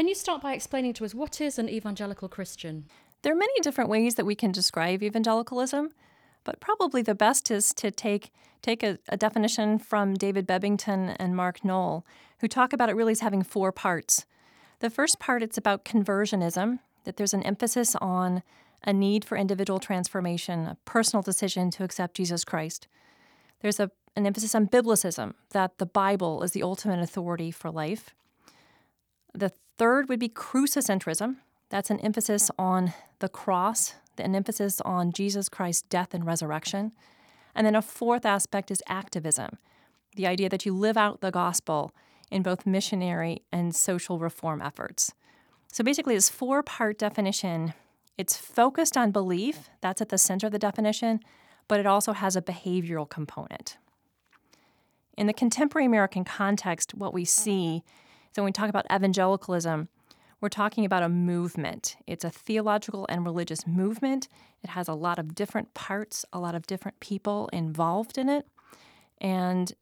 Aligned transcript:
Can 0.00 0.08
you 0.08 0.14
start 0.14 0.40
by 0.40 0.54
explaining 0.54 0.94
to 0.94 1.04
us 1.04 1.14
what 1.14 1.42
is 1.42 1.58
an 1.58 1.68
evangelical 1.68 2.26
Christian? 2.26 2.86
There 3.20 3.34
are 3.34 3.36
many 3.36 3.60
different 3.60 3.90
ways 3.90 4.14
that 4.14 4.24
we 4.24 4.34
can 4.34 4.50
describe 4.50 5.02
evangelicalism, 5.02 5.90
but 6.42 6.58
probably 6.58 7.02
the 7.02 7.14
best 7.14 7.50
is 7.50 7.74
to 7.74 7.90
take 7.90 8.32
take 8.62 8.82
a, 8.82 8.98
a 9.10 9.18
definition 9.18 9.78
from 9.78 10.14
David 10.14 10.48
Bebbington 10.48 11.16
and 11.18 11.36
Mark 11.36 11.62
Noll, 11.62 12.06
who 12.38 12.48
talk 12.48 12.72
about 12.72 12.88
it 12.88 12.96
really 12.96 13.12
as 13.12 13.20
having 13.20 13.42
four 13.42 13.72
parts. 13.72 14.24
The 14.78 14.88
first 14.88 15.18
part 15.18 15.42
it's 15.42 15.58
about 15.58 15.84
conversionism, 15.84 16.78
that 17.04 17.18
there's 17.18 17.34
an 17.34 17.42
emphasis 17.42 17.94
on 17.96 18.42
a 18.82 18.94
need 18.94 19.22
for 19.22 19.36
individual 19.36 19.80
transformation, 19.80 20.60
a 20.60 20.78
personal 20.86 21.22
decision 21.22 21.70
to 21.72 21.84
accept 21.84 22.16
Jesus 22.16 22.42
Christ. 22.42 22.88
There's 23.60 23.78
a, 23.78 23.90
an 24.16 24.24
emphasis 24.24 24.54
on 24.54 24.66
biblicism, 24.66 25.34
that 25.50 25.76
the 25.76 25.84
Bible 25.84 26.42
is 26.42 26.52
the 26.52 26.62
ultimate 26.62 27.00
authority 27.00 27.50
for 27.50 27.70
life. 27.70 28.14
The 29.34 29.52
third 29.80 30.10
would 30.10 30.20
be 30.20 30.28
crucicentrism. 30.28 31.36
That's 31.70 31.88
an 31.88 32.00
emphasis 32.00 32.50
on 32.58 32.92
the 33.20 33.30
cross, 33.30 33.94
an 34.18 34.34
emphasis 34.34 34.78
on 34.82 35.10
Jesus 35.10 35.48
Christ's 35.48 35.88
death 35.88 36.12
and 36.12 36.26
resurrection. 36.26 36.92
And 37.54 37.66
then 37.66 37.74
a 37.74 37.80
fourth 37.80 38.26
aspect 38.26 38.70
is 38.70 38.82
activism 38.86 39.56
the 40.16 40.26
idea 40.26 40.50
that 40.50 40.66
you 40.66 40.74
live 40.74 40.98
out 40.98 41.22
the 41.22 41.30
gospel 41.30 41.92
in 42.30 42.42
both 42.42 42.66
missionary 42.66 43.42
and 43.52 43.74
social 43.74 44.18
reform 44.18 44.60
efforts. 44.60 45.14
So 45.72 45.82
basically, 45.82 46.14
this 46.14 46.28
four 46.28 46.62
part 46.62 46.98
definition 46.98 47.72
it's 48.18 48.36
focused 48.36 48.98
on 48.98 49.12
belief, 49.12 49.70
that's 49.80 50.02
at 50.02 50.10
the 50.10 50.18
center 50.18 50.48
of 50.48 50.52
the 50.52 50.58
definition, 50.58 51.20
but 51.68 51.80
it 51.80 51.86
also 51.86 52.12
has 52.12 52.36
a 52.36 52.42
behavioral 52.42 53.08
component. 53.08 53.78
In 55.16 55.26
the 55.26 55.32
contemporary 55.32 55.86
American 55.86 56.24
context, 56.24 56.92
what 56.92 57.14
we 57.14 57.24
see 57.24 57.82
is 58.30 58.36
when 58.36 58.44
we 58.44 58.52
talk 58.52 58.68
about 58.68 58.86
evangelicalism, 58.92 59.88
we're 60.40 60.48
talking 60.48 60.84
about 60.84 61.02
a 61.02 61.08
movement. 61.08 61.96
It's 62.06 62.24
a 62.24 62.30
theological 62.30 63.06
and 63.08 63.24
religious 63.24 63.66
movement. 63.66 64.28
It 64.62 64.70
has 64.70 64.88
a 64.88 64.94
lot 64.94 65.18
of 65.18 65.34
different 65.34 65.74
parts, 65.74 66.24
a 66.32 66.38
lot 66.38 66.54
of 66.54 66.66
different 66.66 66.98
people 67.00 67.50
involved 67.52 68.16
in 68.16 68.28
it. 68.28 68.46
And 69.20 69.72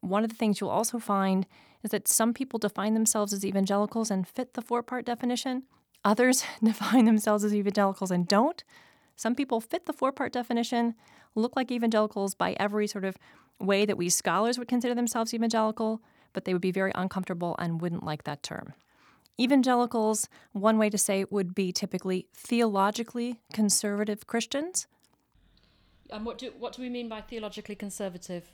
one 0.00 0.24
of 0.24 0.30
the 0.30 0.36
things 0.36 0.60
you'll 0.60 0.70
also 0.70 0.98
find 0.98 1.46
is 1.82 1.90
that 1.92 2.08
some 2.08 2.34
people 2.34 2.58
define 2.58 2.94
themselves 2.94 3.32
as 3.32 3.44
evangelicals 3.44 4.10
and 4.10 4.26
fit 4.26 4.54
the 4.54 4.62
four 4.62 4.82
part 4.82 5.04
definition. 5.04 5.64
Others 6.04 6.44
define 6.64 7.04
themselves 7.04 7.44
as 7.44 7.54
evangelicals 7.54 8.10
and 8.10 8.26
don't. 8.26 8.64
Some 9.14 9.34
people 9.34 9.60
fit 9.60 9.86
the 9.86 9.92
four 9.92 10.12
part 10.12 10.32
definition, 10.32 10.94
look 11.34 11.54
like 11.56 11.70
evangelicals 11.70 12.34
by 12.34 12.56
every 12.58 12.86
sort 12.86 13.04
of 13.04 13.16
way 13.60 13.84
that 13.84 13.96
we 13.96 14.08
scholars 14.08 14.58
would 14.58 14.68
consider 14.68 14.94
themselves 14.94 15.34
evangelical, 15.34 16.00
but 16.38 16.44
they 16.44 16.52
would 16.52 16.62
be 16.62 16.70
very 16.70 16.92
uncomfortable 16.94 17.56
and 17.58 17.80
wouldn't 17.80 18.04
like 18.04 18.22
that 18.22 18.44
term. 18.44 18.72
Evangelicals, 19.40 20.28
one 20.52 20.78
way 20.78 20.88
to 20.88 20.96
say 20.96 21.18
it 21.18 21.32
would 21.32 21.52
be 21.52 21.72
typically 21.72 22.28
theologically 22.32 23.40
conservative 23.52 24.28
Christians. 24.28 24.86
And 26.10 26.24
what 26.24 26.38
do, 26.38 26.52
what 26.56 26.74
do 26.74 26.82
we 26.82 26.90
mean 26.90 27.08
by 27.08 27.22
theologically 27.22 27.74
conservative? 27.74 28.52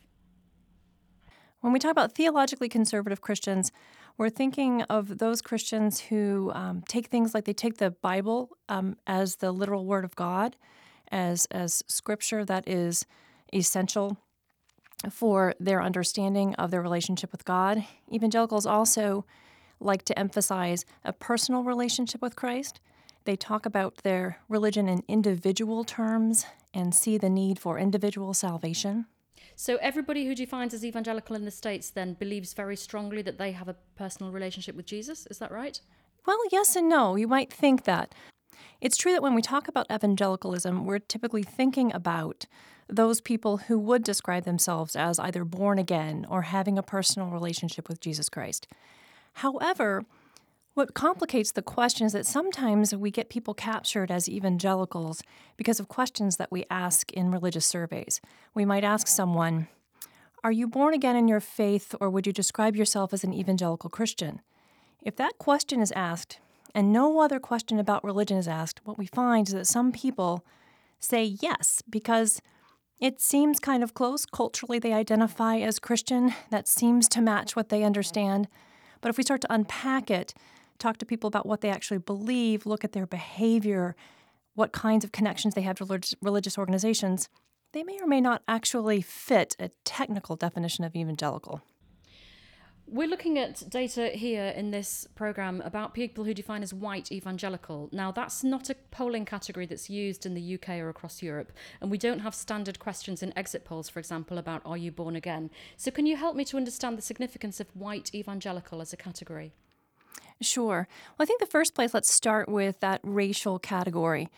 When 1.60 1.74
we 1.74 1.78
talk 1.78 1.90
about 1.90 2.14
theologically 2.14 2.70
conservative 2.70 3.20
Christians, 3.20 3.70
we're 4.16 4.30
thinking 4.30 4.80
of 4.84 5.18
those 5.18 5.42
Christians 5.42 6.00
who 6.00 6.52
um, 6.54 6.84
take 6.88 7.08
things 7.08 7.34
like 7.34 7.44
they 7.44 7.52
take 7.52 7.76
the 7.76 7.90
Bible 7.90 8.56
um, 8.70 8.96
as 9.06 9.36
the 9.36 9.52
literal 9.52 9.84
Word 9.84 10.06
of 10.06 10.16
God, 10.16 10.56
as 11.12 11.44
as 11.50 11.82
Scripture 11.86 12.46
that 12.46 12.66
is 12.66 13.04
essential 13.52 14.16
for 15.12 15.54
their 15.58 15.82
understanding 15.82 16.54
of 16.54 16.70
their 16.70 16.82
relationship 16.82 17.32
with 17.32 17.44
God. 17.44 17.84
Evangelicals 18.12 18.66
also 18.66 19.24
like 19.80 20.04
to 20.04 20.18
emphasize 20.18 20.84
a 21.04 21.12
personal 21.12 21.64
relationship 21.64 22.22
with 22.22 22.36
Christ. 22.36 22.80
They 23.24 23.36
talk 23.36 23.66
about 23.66 23.98
their 23.98 24.38
religion 24.48 24.88
in 24.88 25.02
individual 25.08 25.84
terms 25.84 26.46
and 26.72 26.94
see 26.94 27.18
the 27.18 27.30
need 27.30 27.58
for 27.58 27.78
individual 27.78 28.34
salvation. 28.34 29.06
So 29.56 29.76
everybody 29.76 30.26
who 30.26 30.34
defines 30.34 30.74
as 30.74 30.84
evangelical 30.84 31.36
in 31.36 31.44
the 31.44 31.50
States 31.50 31.90
then 31.90 32.14
believes 32.14 32.54
very 32.54 32.76
strongly 32.76 33.22
that 33.22 33.38
they 33.38 33.52
have 33.52 33.68
a 33.68 33.76
personal 33.96 34.32
relationship 34.32 34.74
with 34.74 34.86
Jesus. 34.86 35.26
Is 35.30 35.38
that 35.38 35.52
right? 35.52 35.80
Well, 36.26 36.38
yes 36.50 36.74
and 36.74 36.88
no. 36.88 37.16
You 37.16 37.28
might 37.28 37.52
think 37.52 37.84
that. 37.84 38.14
It's 38.80 38.96
true 38.96 39.12
that 39.12 39.22
when 39.22 39.34
we 39.34 39.42
talk 39.42 39.68
about 39.68 39.86
evangelicalism, 39.92 40.84
we're 40.84 40.98
typically 40.98 41.42
thinking 41.42 41.92
about 41.94 42.46
those 42.88 43.20
people 43.20 43.58
who 43.58 43.78
would 43.78 44.04
describe 44.04 44.44
themselves 44.44 44.94
as 44.94 45.18
either 45.18 45.44
born 45.44 45.78
again 45.78 46.26
or 46.28 46.42
having 46.42 46.78
a 46.78 46.82
personal 46.82 47.28
relationship 47.28 47.88
with 47.88 48.00
Jesus 48.00 48.28
Christ. 48.28 48.66
However, 49.34 50.04
what 50.74 50.92
complicates 50.92 51.52
the 51.52 51.62
question 51.62 52.04
is 52.04 52.12
that 52.12 52.26
sometimes 52.26 52.94
we 52.94 53.10
get 53.10 53.28
people 53.28 53.54
captured 53.54 54.10
as 54.10 54.28
evangelicals 54.28 55.22
because 55.56 55.78
of 55.78 55.88
questions 55.88 56.36
that 56.36 56.50
we 56.50 56.64
ask 56.68 57.12
in 57.12 57.30
religious 57.30 57.64
surveys. 57.64 58.20
We 58.54 58.64
might 58.64 58.82
ask 58.82 59.06
someone, 59.06 59.68
Are 60.42 60.52
you 60.52 60.66
born 60.66 60.92
again 60.92 61.14
in 61.14 61.28
your 61.28 61.40
faith, 61.40 61.94
or 62.00 62.10
would 62.10 62.26
you 62.26 62.32
describe 62.32 62.74
yourself 62.74 63.12
as 63.12 63.22
an 63.22 63.32
evangelical 63.32 63.88
Christian? 63.88 64.40
If 65.00 65.14
that 65.16 65.38
question 65.38 65.80
is 65.80 65.92
asked, 65.92 66.40
and 66.74 66.92
no 66.92 67.20
other 67.20 67.38
question 67.38 67.78
about 67.78 68.02
religion 68.02 68.36
is 68.36 68.48
asked, 68.48 68.80
what 68.84 68.98
we 68.98 69.06
find 69.06 69.46
is 69.46 69.54
that 69.54 69.68
some 69.68 69.92
people 69.92 70.44
say 70.98 71.36
yes 71.40 71.82
because 71.88 72.42
it 73.00 73.20
seems 73.20 73.58
kind 73.60 73.82
of 73.82 73.94
close. 73.94 74.24
Culturally, 74.24 74.78
they 74.78 74.92
identify 74.92 75.56
as 75.58 75.78
Christian. 75.78 76.34
That 76.50 76.68
seems 76.68 77.08
to 77.08 77.20
match 77.20 77.54
what 77.54 77.68
they 77.68 77.82
understand. 77.82 78.48
But 79.00 79.10
if 79.10 79.16
we 79.16 79.24
start 79.24 79.40
to 79.42 79.52
unpack 79.52 80.10
it, 80.10 80.32
talk 80.78 80.96
to 80.98 81.06
people 81.06 81.28
about 81.28 81.46
what 81.46 81.60
they 81.60 81.70
actually 81.70 81.98
believe, 81.98 82.66
look 82.66 82.84
at 82.84 82.92
their 82.92 83.06
behavior, 83.06 83.94
what 84.54 84.72
kinds 84.72 85.04
of 85.04 85.12
connections 85.12 85.54
they 85.54 85.62
have 85.62 85.76
to 85.76 86.00
religious 86.22 86.56
organizations, 86.56 87.28
they 87.72 87.82
may 87.82 87.98
or 88.00 88.06
may 88.06 88.20
not 88.20 88.42
actually 88.46 89.02
fit 89.02 89.56
a 89.58 89.70
technical 89.84 90.36
definition 90.36 90.84
of 90.84 90.94
evangelical. 90.94 91.60
We're 92.86 93.08
looking 93.08 93.38
at 93.38 93.68
data 93.70 94.08
here 94.08 94.48
in 94.48 94.70
this 94.70 95.08
program 95.14 95.62
about 95.62 95.94
people 95.94 96.24
who 96.24 96.34
define 96.34 96.62
as 96.62 96.74
white 96.74 97.10
evangelical. 97.10 97.88
Now, 97.92 98.12
that's 98.12 98.44
not 98.44 98.68
a 98.68 98.74
polling 98.90 99.24
category 99.24 99.64
that's 99.64 99.88
used 99.88 100.26
in 100.26 100.34
the 100.34 100.54
UK 100.54 100.80
or 100.80 100.90
across 100.90 101.22
Europe, 101.22 101.50
and 101.80 101.90
we 101.90 101.96
don't 101.96 102.18
have 102.18 102.34
standard 102.34 102.78
questions 102.78 103.22
in 103.22 103.36
exit 103.38 103.64
polls, 103.64 103.88
for 103.88 104.00
example, 104.00 104.36
about 104.36 104.60
are 104.66 104.76
you 104.76 104.92
born 104.92 105.16
again. 105.16 105.50
So, 105.78 105.90
can 105.90 106.04
you 106.04 106.16
help 106.16 106.36
me 106.36 106.44
to 106.44 106.58
understand 106.58 106.98
the 106.98 107.02
significance 107.02 107.58
of 107.58 107.68
white 107.74 108.14
evangelical 108.14 108.82
as 108.82 108.92
a 108.92 108.98
category? 108.98 109.52
Sure. 110.42 110.86
Well, 111.16 111.24
I 111.24 111.26
think 111.26 111.40
the 111.40 111.46
first 111.46 111.74
place, 111.74 111.94
let's 111.94 112.12
start 112.12 112.50
with 112.50 112.80
that 112.80 113.00
racial 113.02 113.58
category. 113.58 114.28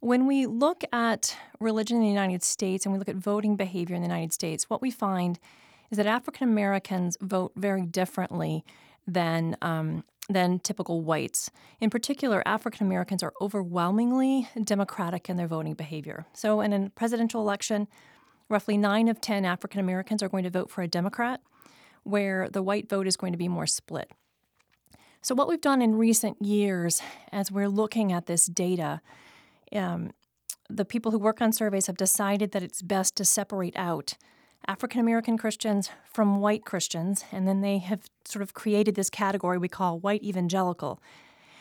When 0.00 0.26
we 0.26 0.46
look 0.46 0.84
at 0.90 1.36
religion 1.60 1.98
in 1.98 2.02
the 2.02 2.08
United 2.08 2.42
States 2.42 2.86
and 2.86 2.94
we 2.94 2.98
look 2.98 3.10
at 3.10 3.16
voting 3.16 3.56
behavior 3.56 3.94
in 3.94 4.00
the 4.00 4.08
United 4.08 4.32
States, 4.32 4.70
what 4.70 4.80
we 4.80 4.90
find 4.90 5.38
is 5.90 5.96
that 5.96 6.06
African 6.06 6.48
Americans 6.48 7.16
vote 7.20 7.52
very 7.56 7.84
differently 7.86 8.64
than 9.06 9.56
um, 9.62 10.04
than 10.28 10.60
typical 10.60 11.02
whites. 11.02 11.50
In 11.80 11.90
particular, 11.90 12.42
African 12.46 12.86
Americans 12.86 13.22
are 13.22 13.32
overwhelmingly 13.40 14.48
democratic 14.62 15.28
in 15.28 15.36
their 15.36 15.48
voting 15.48 15.74
behavior. 15.74 16.24
So, 16.32 16.60
in 16.60 16.72
a 16.72 16.90
presidential 16.90 17.40
election, 17.40 17.88
roughly 18.48 18.76
nine 18.76 19.08
of 19.08 19.20
ten 19.20 19.44
African 19.44 19.80
Americans 19.80 20.22
are 20.22 20.28
going 20.28 20.44
to 20.44 20.50
vote 20.50 20.70
for 20.70 20.82
a 20.82 20.88
Democrat, 20.88 21.40
where 22.04 22.48
the 22.48 22.62
white 22.62 22.88
vote 22.88 23.06
is 23.06 23.16
going 23.16 23.32
to 23.32 23.38
be 23.38 23.48
more 23.48 23.66
split. 23.66 24.12
So, 25.22 25.34
what 25.34 25.48
we've 25.48 25.60
done 25.60 25.82
in 25.82 25.96
recent 25.96 26.40
years 26.40 27.02
as 27.32 27.50
we're 27.50 27.68
looking 27.68 28.12
at 28.12 28.26
this 28.26 28.46
data, 28.46 29.00
um, 29.74 30.12
the 30.68 30.84
people 30.84 31.10
who 31.10 31.18
work 31.18 31.42
on 31.42 31.52
surveys 31.52 31.88
have 31.88 31.96
decided 31.96 32.52
that 32.52 32.62
it's 32.62 32.82
best 32.82 33.16
to 33.16 33.24
separate 33.24 33.76
out 33.76 34.16
African 34.70 35.00
American 35.00 35.36
Christians 35.36 35.90
from 36.04 36.38
white 36.40 36.64
Christians, 36.64 37.24
and 37.32 37.48
then 37.48 37.60
they 37.60 37.78
have 37.78 38.02
sort 38.24 38.40
of 38.40 38.54
created 38.54 38.94
this 38.94 39.10
category 39.10 39.58
we 39.58 39.66
call 39.66 39.98
white 39.98 40.22
evangelical. 40.22 41.02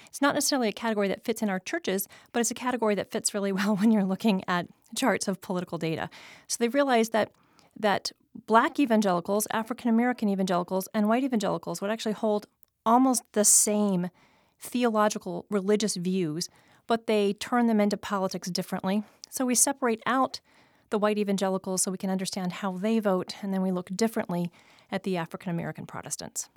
It's 0.09 0.21
not 0.21 0.35
necessarily 0.35 0.67
a 0.67 0.71
category 0.71 1.07
that 1.07 1.23
fits 1.23 1.41
in 1.41 1.49
our 1.49 1.57
churches, 1.57 2.07
but 2.31 2.39
it's 2.39 2.51
a 2.51 2.53
category 2.53 2.93
that 2.93 3.09
fits 3.09 3.33
really 3.33 3.51
well 3.59 3.75
when 3.77 3.91
you're 3.91 4.03
looking 4.03 4.43
at 4.47 4.67
charts 4.95 5.27
of 5.27 5.41
political 5.41 5.79
data. 5.79 6.07
So 6.45 6.57
they've 6.59 6.73
realized 6.73 7.11
that 7.13 7.31
that 7.79 8.11
black 8.45 8.79
evangelicals, 8.79 9.47
African 9.49 9.89
American 9.89 10.29
evangelicals, 10.29 10.87
and 10.93 11.09
white 11.09 11.23
evangelicals 11.23 11.81
would 11.81 11.89
actually 11.89 12.11
hold 12.11 12.45
almost 12.85 13.23
the 13.31 13.43
same 13.43 14.11
theological 14.59 15.47
religious 15.49 15.95
views, 15.95 16.47
but 16.85 17.07
they 17.07 17.33
turn 17.33 17.65
them 17.65 17.81
into 17.81 17.97
politics 17.97 18.51
differently. 18.51 19.01
So 19.31 19.47
we 19.47 19.55
separate 19.55 20.03
out 20.05 20.41
the 20.89 20.99
white 20.99 21.17
evangelicals 21.17 21.81
so 21.81 21.91
we 21.91 21.97
can 21.97 22.09
understand 22.09 22.53
how 22.53 22.73
they 22.77 22.99
vote, 22.99 23.35
and 23.41 23.53
then 23.53 23.61
we 23.61 23.71
look 23.71 23.89
differently 23.95 24.51
at 24.91 25.03
the 25.03 25.17
African 25.17 25.51
American 25.51 25.85
Protestants. 25.85 26.49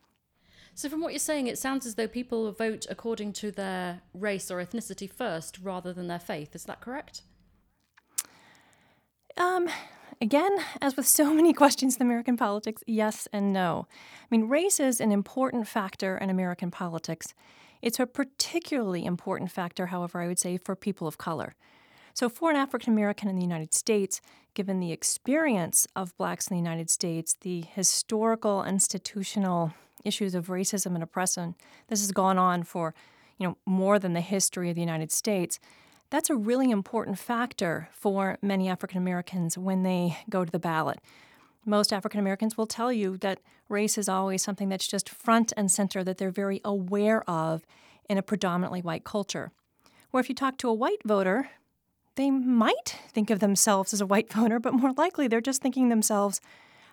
So, 0.75 0.88
from 0.88 1.00
what 1.00 1.12
you're 1.12 1.19
saying, 1.19 1.49
it 1.49 1.58
sounds 1.58 1.84
as 1.84 1.96
though 1.96 2.08
people 2.08 2.50
vote 2.52 2.87
according 2.88 3.34
to 3.34 3.50
their 3.50 4.00
race 4.14 4.50
or 4.50 4.56
ethnicity 4.64 5.11
first 5.11 5.58
rather 5.62 5.93
than 5.93 6.08
their 6.08 6.19
faith. 6.19 6.55
Is 6.55 6.64
that 6.64 6.81
correct? 6.81 7.23
Um, 9.37 9.69
Again, 10.23 10.56
as 10.81 10.96
with 10.96 11.08
so 11.08 11.35
many 11.35 11.52
questions 11.52 11.96
in 11.96 12.02
American 12.02 12.37
politics, 12.37 12.85
yes 12.87 13.26
and 13.32 13.52
no. 13.52 13.88
I 13.90 14.26
mean, 14.31 14.49
race 14.49 14.78
is 14.78 15.00
an 15.00 15.11
important 15.11 15.67
factor 15.67 16.17
in 16.17 16.31
American 16.31 16.70
politics. 16.70 17.35
It's 17.82 17.99
a 17.99 18.06
particularly 18.06 19.05
important 19.05 19.50
factor, 19.50 19.87
however, 19.87 20.20
I 20.20 20.28
would 20.28 20.38
say, 20.38 20.56
for 20.56 20.76
people 20.76 21.08
of 21.08 21.19
color. 21.19 21.56
So, 22.14 22.29
for 22.29 22.50
an 22.50 22.56
African 22.56 22.93
American 22.93 23.29
in 23.29 23.37
the 23.37 23.43
United 23.43 23.75
States, 23.75 24.20
given 24.55 24.81
the 24.81 24.93
experience 24.93 25.87
of 25.97 26.17
blacks 26.17 26.49
in 26.49 26.55
the 26.55 26.62
United 26.62 26.91
States, 26.91 27.37
the 27.41 27.64
historical, 27.75 28.64
institutional 28.64 29.73
issues 30.05 30.35
of 30.35 30.49
racism 30.49 30.94
and 30.94 31.03
oppression, 31.03 31.55
this 31.88 32.00
has 32.00 32.12
gone 32.12 32.38
on 32.38 32.64
for, 32.64 32.94
you 33.38 33.47
know, 33.47 33.56
more 33.64 33.99
than 33.99 34.12
the 34.12 34.20
history 34.20 34.69
of 34.69 34.75
the 34.75 34.81
United 34.81 35.11
States. 35.11 35.59
That's 36.11 36.29
a 36.29 36.37
really 36.37 36.70
important 36.70 37.19
factor 37.19 37.88
for 37.93 38.37
many 38.43 38.69
African 38.69 38.99
Americans 38.99 39.56
when 39.56 39.82
they 39.82 40.19
go 40.29 40.44
to 40.44 40.53
the 40.53 40.59
ballot. 40.59 40.99
Most 41.64 41.93
African 41.93 42.20
Americans 42.20 42.59
will 42.59 42.67
tell 42.67 42.93
you 42.93 43.17
that 43.19 43.38
race 43.69 43.97
is 43.97 44.09
always 44.09 44.43
something 44.43 44.69
that's 44.69 44.88
just 44.88 45.09
front 45.09 45.53
and 45.56 45.70
center, 45.70 46.05
that 46.05 46.19
they're 46.19 46.31
very 46.31 46.61
aware 46.64 47.29
of 47.31 47.64
in 48.11 48.19
a 48.19 48.23
predominantly 48.23 48.82
white 48.82 49.05
culture. 49.05 49.53
Where 50.11 50.20
if 50.20 50.29
you 50.29 50.35
talk 50.35 50.59
to 50.59 50.69
a 50.69 50.75
white 50.75 51.03
voter, 51.06 51.49
they 52.14 52.31
might 52.31 52.99
think 53.11 53.31
of 53.31 53.41
themselves 53.41 53.93
as 53.93 54.00
a 54.00 54.06
white 54.06 54.32
voter, 54.32 54.59
but 54.59 54.75
more 54.75 54.93
likely 54.93 55.29
they're 55.29 55.41
just 55.41 55.62
thinking 55.62 55.88
themselves 55.88 56.41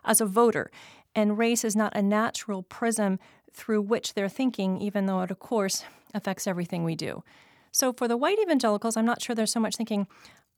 as 0.05 0.21
a 0.21 0.25
voter. 0.25 0.71
And 1.15 1.37
race 1.37 1.63
is 1.63 1.75
not 1.75 1.95
a 1.95 2.01
natural 2.01 2.63
prism 2.63 3.19
through 3.53 3.81
which 3.81 4.13
they're 4.13 4.29
thinking, 4.29 4.79
even 4.79 5.05
though 5.05 5.21
it, 5.21 5.31
of 5.31 5.39
course, 5.39 5.83
affects 6.13 6.47
everything 6.47 6.83
we 6.83 6.95
do. 6.95 7.23
So 7.71 7.93
for 7.93 8.07
the 8.07 8.17
white 8.17 8.39
evangelicals, 8.39 8.95
I'm 8.95 9.05
not 9.05 9.21
sure 9.21 9.35
they're 9.35 9.45
so 9.45 9.59
much 9.59 9.75
thinking, 9.75 10.07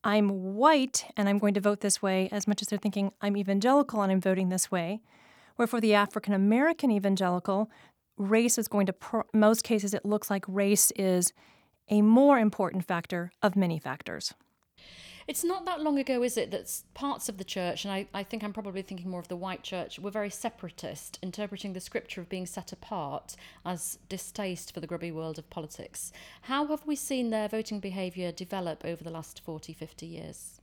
I'm 0.04 0.56
white 0.56 1.06
and 1.16 1.30
I'm 1.30 1.40
going 1.40 1.54
to 1.54 1.62
vote 1.62 1.82
this 1.82 2.02
way, 2.02 2.30
as 2.32 2.48
much 2.48 2.62
as 2.62 2.68
they're 2.68 2.80
thinking, 2.80 3.12
I'm 3.22 3.38
evangelical 3.38 4.02
and 4.02 4.12
I'm 4.12 4.22
voting 4.22 4.50
this 4.50 4.72
way. 4.72 5.02
Where 5.56 5.68
for 5.68 5.82
the 5.82 5.94
African 5.94 6.34
American 6.34 6.92
evangelical, 6.92 7.70
race 8.18 8.58
is 8.58 8.68
going 8.68 8.88
to, 8.88 8.96
most 9.34 9.64
cases, 9.64 9.94
it 9.94 10.06
looks 10.06 10.30
like 10.30 10.46
race 10.48 10.92
is 10.92 11.34
a 11.90 12.02
more 12.02 12.40
important 12.40 12.86
factor 12.86 13.32
of 13.42 13.56
many 13.56 13.78
factors. 13.78 14.34
It's 15.28 15.44
not 15.44 15.66
that 15.66 15.82
long 15.82 16.00
ago, 16.00 16.24
is 16.24 16.36
it, 16.36 16.52
that 16.52 16.82
parts 16.94 17.30
of 17.30 17.38
the 17.38 17.44
church, 17.44 17.86
and 17.86 17.94
I, 17.94 18.08
I 18.14 18.24
think 18.24 18.44
I'm 18.44 18.54
probably 18.54 18.82
thinking 18.82 19.10
more 19.10 19.20
of 19.20 19.28
the 19.28 19.36
white 19.36 19.64
church, 19.64 20.00
were 20.00 20.12
very 20.12 20.30
separatist, 20.30 21.20
interpreting 21.22 21.74
the 21.74 21.80
scripture 21.80 22.22
of 22.22 22.30
being 22.30 22.46
set 22.46 22.72
apart 22.72 23.36
as 23.66 24.00
distaste 24.10 24.74
for 24.74 24.80
the 24.80 24.88
grubby 24.88 25.12
world 25.12 25.38
of 25.38 25.50
politics. 25.50 26.12
How 26.44 26.68
have 26.68 26.86
we 26.86 26.96
seen 26.96 27.30
their 27.30 27.48
voting 27.48 27.80
behaviour 27.80 28.32
develop 28.32 28.84
over 28.84 29.04
the 29.04 29.12
last 29.12 29.42
40, 29.44 29.74
50 29.74 30.06
years? 30.06 30.60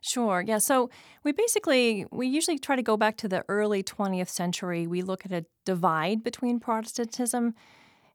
Sure. 0.00 0.42
Yeah. 0.46 0.58
So 0.58 0.88
we 1.24 1.32
basically 1.32 2.06
we 2.10 2.26
usually 2.26 2.58
try 2.58 2.74
to 2.74 2.82
go 2.82 2.96
back 2.96 3.16
to 3.18 3.28
the 3.28 3.44
early 3.48 3.82
20th 3.82 4.30
century. 4.30 4.86
We 4.86 5.02
look 5.02 5.26
at 5.26 5.32
a 5.32 5.44
divide 5.66 6.24
between 6.24 6.58
Protestantism 6.58 7.54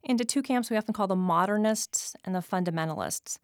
into 0.03 0.25
two 0.25 0.41
camps 0.41 0.69
we 0.69 0.77
often 0.77 0.93
call 0.93 1.07
the 1.07 1.15
modernists 1.15 2.15
and 2.25 2.33
the 2.33 2.39
fundamentalists. 2.39 3.37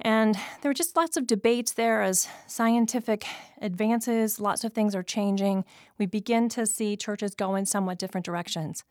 And 0.00 0.34
there 0.60 0.70
were 0.70 0.74
just 0.74 0.96
lots 0.96 1.16
of 1.16 1.26
debates 1.26 1.72
there 1.72 2.02
as 2.02 2.28
scientific 2.46 3.26
advances, 3.60 4.38
lots 4.38 4.62
of 4.62 4.72
things 4.72 4.94
are 4.94 5.02
changing. 5.02 5.64
We 5.98 6.06
begin 6.06 6.48
to 6.50 6.66
see 6.66 6.96
churches 6.96 7.34
go 7.34 7.54
in 7.54 7.66
somewhat 7.66 7.98
different 7.98 8.24
directions. 8.24 8.84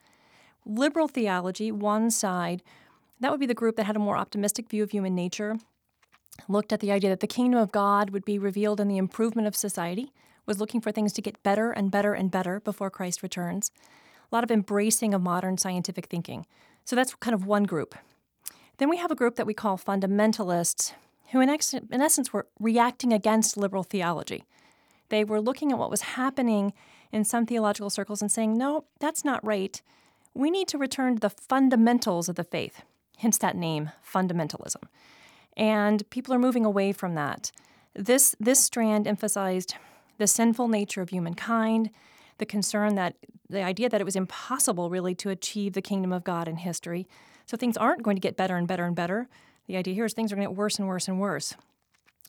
Liberal 0.65 1.07
theology, 1.07 1.71
one 1.71 2.09
side, 2.09 2.63
that 3.19 3.31
would 3.31 3.39
be 3.39 3.45
the 3.45 3.53
group 3.53 3.75
that 3.75 3.85
had 3.85 3.95
a 3.95 3.99
more 3.99 4.17
optimistic 4.17 4.67
view 4.67 4.83
of 4.83 4.91
human 4.91 5.13
nature, 5.13 5.57
looked 6.49 6.73
at 6.73 6.79
the 6.79 6.91
idea 6.91 7.11
that 7.11 7.19
the 7.19 7.27
kingdom 7.27 7.59
of 7.59 7.71
God 7.71 8.09
would 8.09 8.25
be 8.25 8.39
revealed 8.39 8.79
in 8.79 8.87
the 8.87 8.97
improvement 8.97 9.47
of 9.47 9.55
society, 9.55 10.11
was 10.45 10.59
looking 10.59 10.81
for 10.81 10.91
things 10.91 11.13
to 11.13 11.21
get 11.21 11.41
better 11.43 11.71
and 11.71 11.91
better 11.91 12.13
and 12.13 12.29
better 12.31 12.59
before 12.59 12.89
Christ 12.89 13.23
returns. 13.23 13.71
A 14.31 14.35
lot 14.35 14.43
of 14.43 14.51
embracing 14.51 15.13
of 15.13 15.21
modern 15.21 15.57
scientific 15.57 16.07
thinking. 16.07 16.45
So 16.83 16.95
that's 16.95 17.15
kind 17.15 17.33
of 17.33 17.45
one 17.45 17.63
group. 17.63 17.95
Then 18.77 18.89
we 18.89 18.97
have 18.97 19.11
a 19.11 19.15
group 19.15 19.35
that 19.35 19.47
we 19.47 19.53
call 19.53 19.77
fundamentalists, 19.77 20.93
who 21.31 21.41
in, 21.41 21.49
ex- 21.49 21.73
in 21.73 22.01
essence 22.01 22.33
were 22.33 22.47
reacting 22.59 23.13
against 23.13 23.57
liberal 23.57 23.83
theology. 23.83 24.43
They 25.09 25.23
were 25.23 25.41
looking 25.41 25.71
at 25.71 25.77
what 25.77 25.91
was 25.91 26.01
happening 26.01 26.73
in 27.11 27.23
some 27.23 27.45
theological 27.45 27.89
circles 27.89 28.21
and 28.21 28.31
saying, 28.31 28.57
no, 28.57 28.85
that's 28.99 29.23
not 29.23 29.45
right. 29.45 29.81
We 30.33 30.51
need 30.51 30.67
to 30.69 30.77
return 30.77 31.15
to 31.15 31.19
the 31.21 31.29
fundamentals 31.29 32.27
of 32.27 32.35
the 32.35 32.43
faith, 32.43 32.81
hence 33.17 33.37
that 33.37 33.55
name, 33.55 33.91
fundamentalism. 34.05 34.83
And 35.55 36.09
people 36.09 36.33
are 36.33 36.39
moving 36.39 36.65
away 36.65 36.91
from 36.91 37.15
that. 37.15 37.51
This, 37.93 38.35
this 38.39 38.61
strand 38.61 39.07
emphasized 39.07 39.75
the 40.17 40.27
sinful 40.27 40.67
nature 40.67 41.01
of 41.01 41.09
humankind, 41.09 41.89
the 42.37 42.45
concern 42.45 42.95
that 42.95 43.15
the 43.49 43.63
idea 43.63 43.87
that 43.87 44.01
it 44.01 44.05
was 44.05 44.15
impossible 44.15 44.89
really 44.89 45.15
to 45.15 45.29
achieve 45.29 45.73
the 45.73 45.81
kingdom 45.81 46.11
of 46.11 46.23
God 46.23 46.47
in 46.47 46.57
history, 46.57 47.07
so 47.45 47.57
things 47.57 47.77
aren't 47.77 48.03
going 48.03 48.15
to 48.15 48.21
get 48.21 48.37
better 48.37 48.55
and 48.55 48.67
better 48.67 48.85
and 48.85 48.95
better. 48.95 49.27
The 49.67 49.77
idea 49.77 49.93
here 49.93 50.05
is 50.05 50.13
things 50.13 50.31
are 50.31 50.35
going 50.35 50.47
to 50.47 50.51
get 50.51 50.57
worse 50.57 50.79
and 50.79 50.87
worse 50.87 51.07
and 51.07 51.19
worse. 51.19 51.55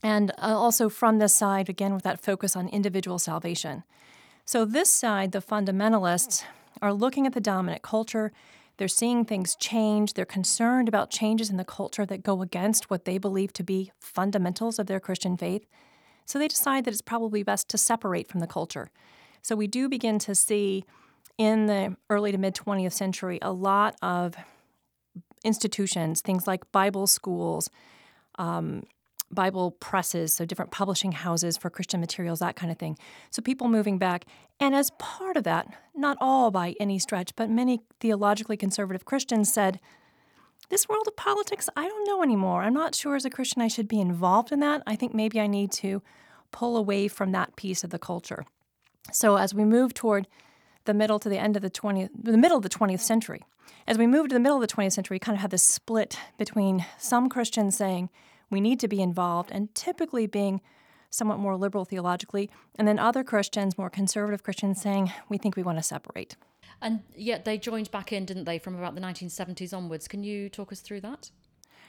And 0.02 0.30
uh, 0.32 0.56
also 0.56 0.88
from 0.88 1.18
this 1.18 1.34
side, 1.34 1.68
again, 1.68 1.94
with 1.94 2.02
that 2.04 2.20
focus 2.20 2.56
on 2.56 2.68
individual 2.68 3.18
salvation. 3.18 3.84
So, 4.44 4.64
this 4.64 4.92
side, 4.92 5.32
the 5.32 5.40
fundamentalists, 5.40 6.44
are 6.82 6.92
looking 6.92 7.26
at 7.26 7.32
the 7.32 7.40
dominant 7.40 7.82
culture. 7.82 8.32
They're 8.76 8.88
seeing 8.88 9.24
things 9.24 9.56
change. 9.56 10.12
They're 10.12 10.26
concerned 10.26 10.88
about 10.88 11.10
changes 11.10 11.48
in 11.48 11.56
the 11.56 11.64
culture 11.64 12.04
that 12.04 12.22
go 12.22 12.42
against 12.42 12.90
what 12.90 13.06
they 13.06 13.16
believe 13.16 13.52
to 13.54 13.62
be 13.62 13.90
fundamentals 13.98 14.78
of 14.78 14.86
their 14.86 15.00
Christian 15.00 15.36
faith. 15.36 15.66
So, 16.26 16.38
they 16.38 16.48
decide 16.48 16.84
that 16.84 16.92
it's 16.92 17.00
probably 17.00 17.42
best 17.42 17.68
to 17.70 17.78
separate 17.78 18.28
from 18.28 18.40
the 18.40 18.46
culture. 18.46 18.90
So, 19.42 19.56
we 19.56 19.66
do 19.66 19.88
begin 19.88 20.18
to 20.20 20.34
see 20.34 20.84
in 21.38 21.66
the 21.66 21.96
early 22.08 22.32
to 22.32 22.38
mid 22.38 22.54
20th 22.54 22.92
century 22.92 23.38
a 23.42 23.52
lot 23.52 23.96
of 24.02 24.36
institutions, 25.46 26.20
things 26.20 26.46
like 26.46 26.70
Bible 26.72 27.06
schools, 27.06 27.70
um, 28.38 28.82
Bible 29.30 29.72
presses, 29.72 30.34
so 30.34 30.44
different 30.44 30.70
publishing 30.70 31.12
houses 31.12 31.56
for 31.56 31.70
Christian 31.70 32.00
materials, 32.00 32.38
that 32.38 32.56
kind 32.56 32.70
of 32.70 32.78
thing. 32.78 32.96
So 33.30 33.42
people 33.42 33.68
moving 33.68 33.98
back. 33.98 34.24
And 34.60 34.74
as 34.74 34.90
part 34.98 35.36
of 35.36 35.44
that, 35.44 35.66
not 35.94 36.16
all 36.20 36.50
by 36.50 36.74
any 36.78 36.98
stretch, 36.98 37.34
but 37.34 37.50
many 37.50 37.80
theologically 38.00 38.56
conservative 38.56 39.04
Christians 39.04 39.52
said, 39.52 39.80
This 40.68 40.88
world 40.88 41.06
of 41.08 41.16
politics, 41.16 41.68
I 41.76 41.88
don't 41.88 42.06
know 42.06 42.22
anymore. 42.22 42.62
I'm 42.62 42.74
not 42.74 42.94
sure 42.94 43.16
as 43.16 43.24
a 43.24 43.30
Christian 43.30 43.62
I 43.62 43.68
should 43.68 43.88
be 43.88 44.00
involved 44.00 44.52
in 44.52 44.60
that. 44.60 44.82
I 44.86 44.94
think 44.94 45.12
maybe 45.12 45.40
I 45.40 45.46
need 45.46 45.72
to 45.72 46.02
pull 46.52 46.76
away 46.76 47.08
from 47.08 47.32
that 47.32 47.56
piece 47.56 47.82
of 47.82 47.90
the 47.90 47.98
culture. 47.98 48.44
So 49.12 49.36
as 49.36 49.54
we 49.54 49.64
move 49.64 49.92
toward 49.92 50.28
the 50.86 50.94
middle 50.94 51.18
to 51.18 51.28
the 51.28 51.38
end 51.38 51.56
of 51.56 51.62
the 51.62 51.70
20th, 51.70 52.10
the 52.20 52.36
middle 52.36 52.56
of 52.56 52.62
the 52.62 52.68
20th 52.68 53.00
century. 53.00 53.42
As 53.86 53.98
we 53.98 54.06
move 54.06 54.28
to 54.28 54.34
the 54.34 54.40
middle 54.40 54.60
of 54.60 54.68
the 54.68 54.74
20th 54.74 54.92
century, 54.92 55.16
we 55.16 55.20
kind 55.20 55.36
of 55.36 55.42
have 55.42 55.50
this 55.50 55.62
split 55.62 56.18
between 56.38 56.84
some 56.98 57.28
Christians 57.28 57.76
saying 57.76 58.10
we 58.50 58.60
need 58.60 58.80
to 58.80 58.88
be 58.88 59.00
involved 59.00 59.50
and 59.52 59.74
typically 59.74 60.26
being 60.26 60.60
somewhat 61.10 61.38
more 61.38 61.56
liberal 61.56 61.84
theologically, 61.84 62.50
and 62.78 62.86
then 62.86 62.98
other 62.98 63.24
Christians, 63.24 63.78
more 63.78 63.90
conservative 63.90 64.42
Christians, 64.42 64.80
saying 64.80 65.12
we 65.28 65.38
think 65.38 65.56
we 65.56 65.62
want 65.62 65.78
to 65.78 65.82
separate. 65.82 66.36
And 66.82 67.00
yet 67.14 67.44
they 67.44 67.58
joined 67.58 67.90
back 67.90 68.12
in, 68.12 68.26
didn't 68.26 68.44
they, 68.44 68.58
from 68.58 68.76
about 68.76 68.94
the 68.94 69.00
1970s 69.00 69.74
onwards? 69.74 70.08
Can 70.08 70.22
you 70.22 70.48
talk 70.48 70.72
us 70.72 70.80
through 70.80 71.00
that? 71.00 71.30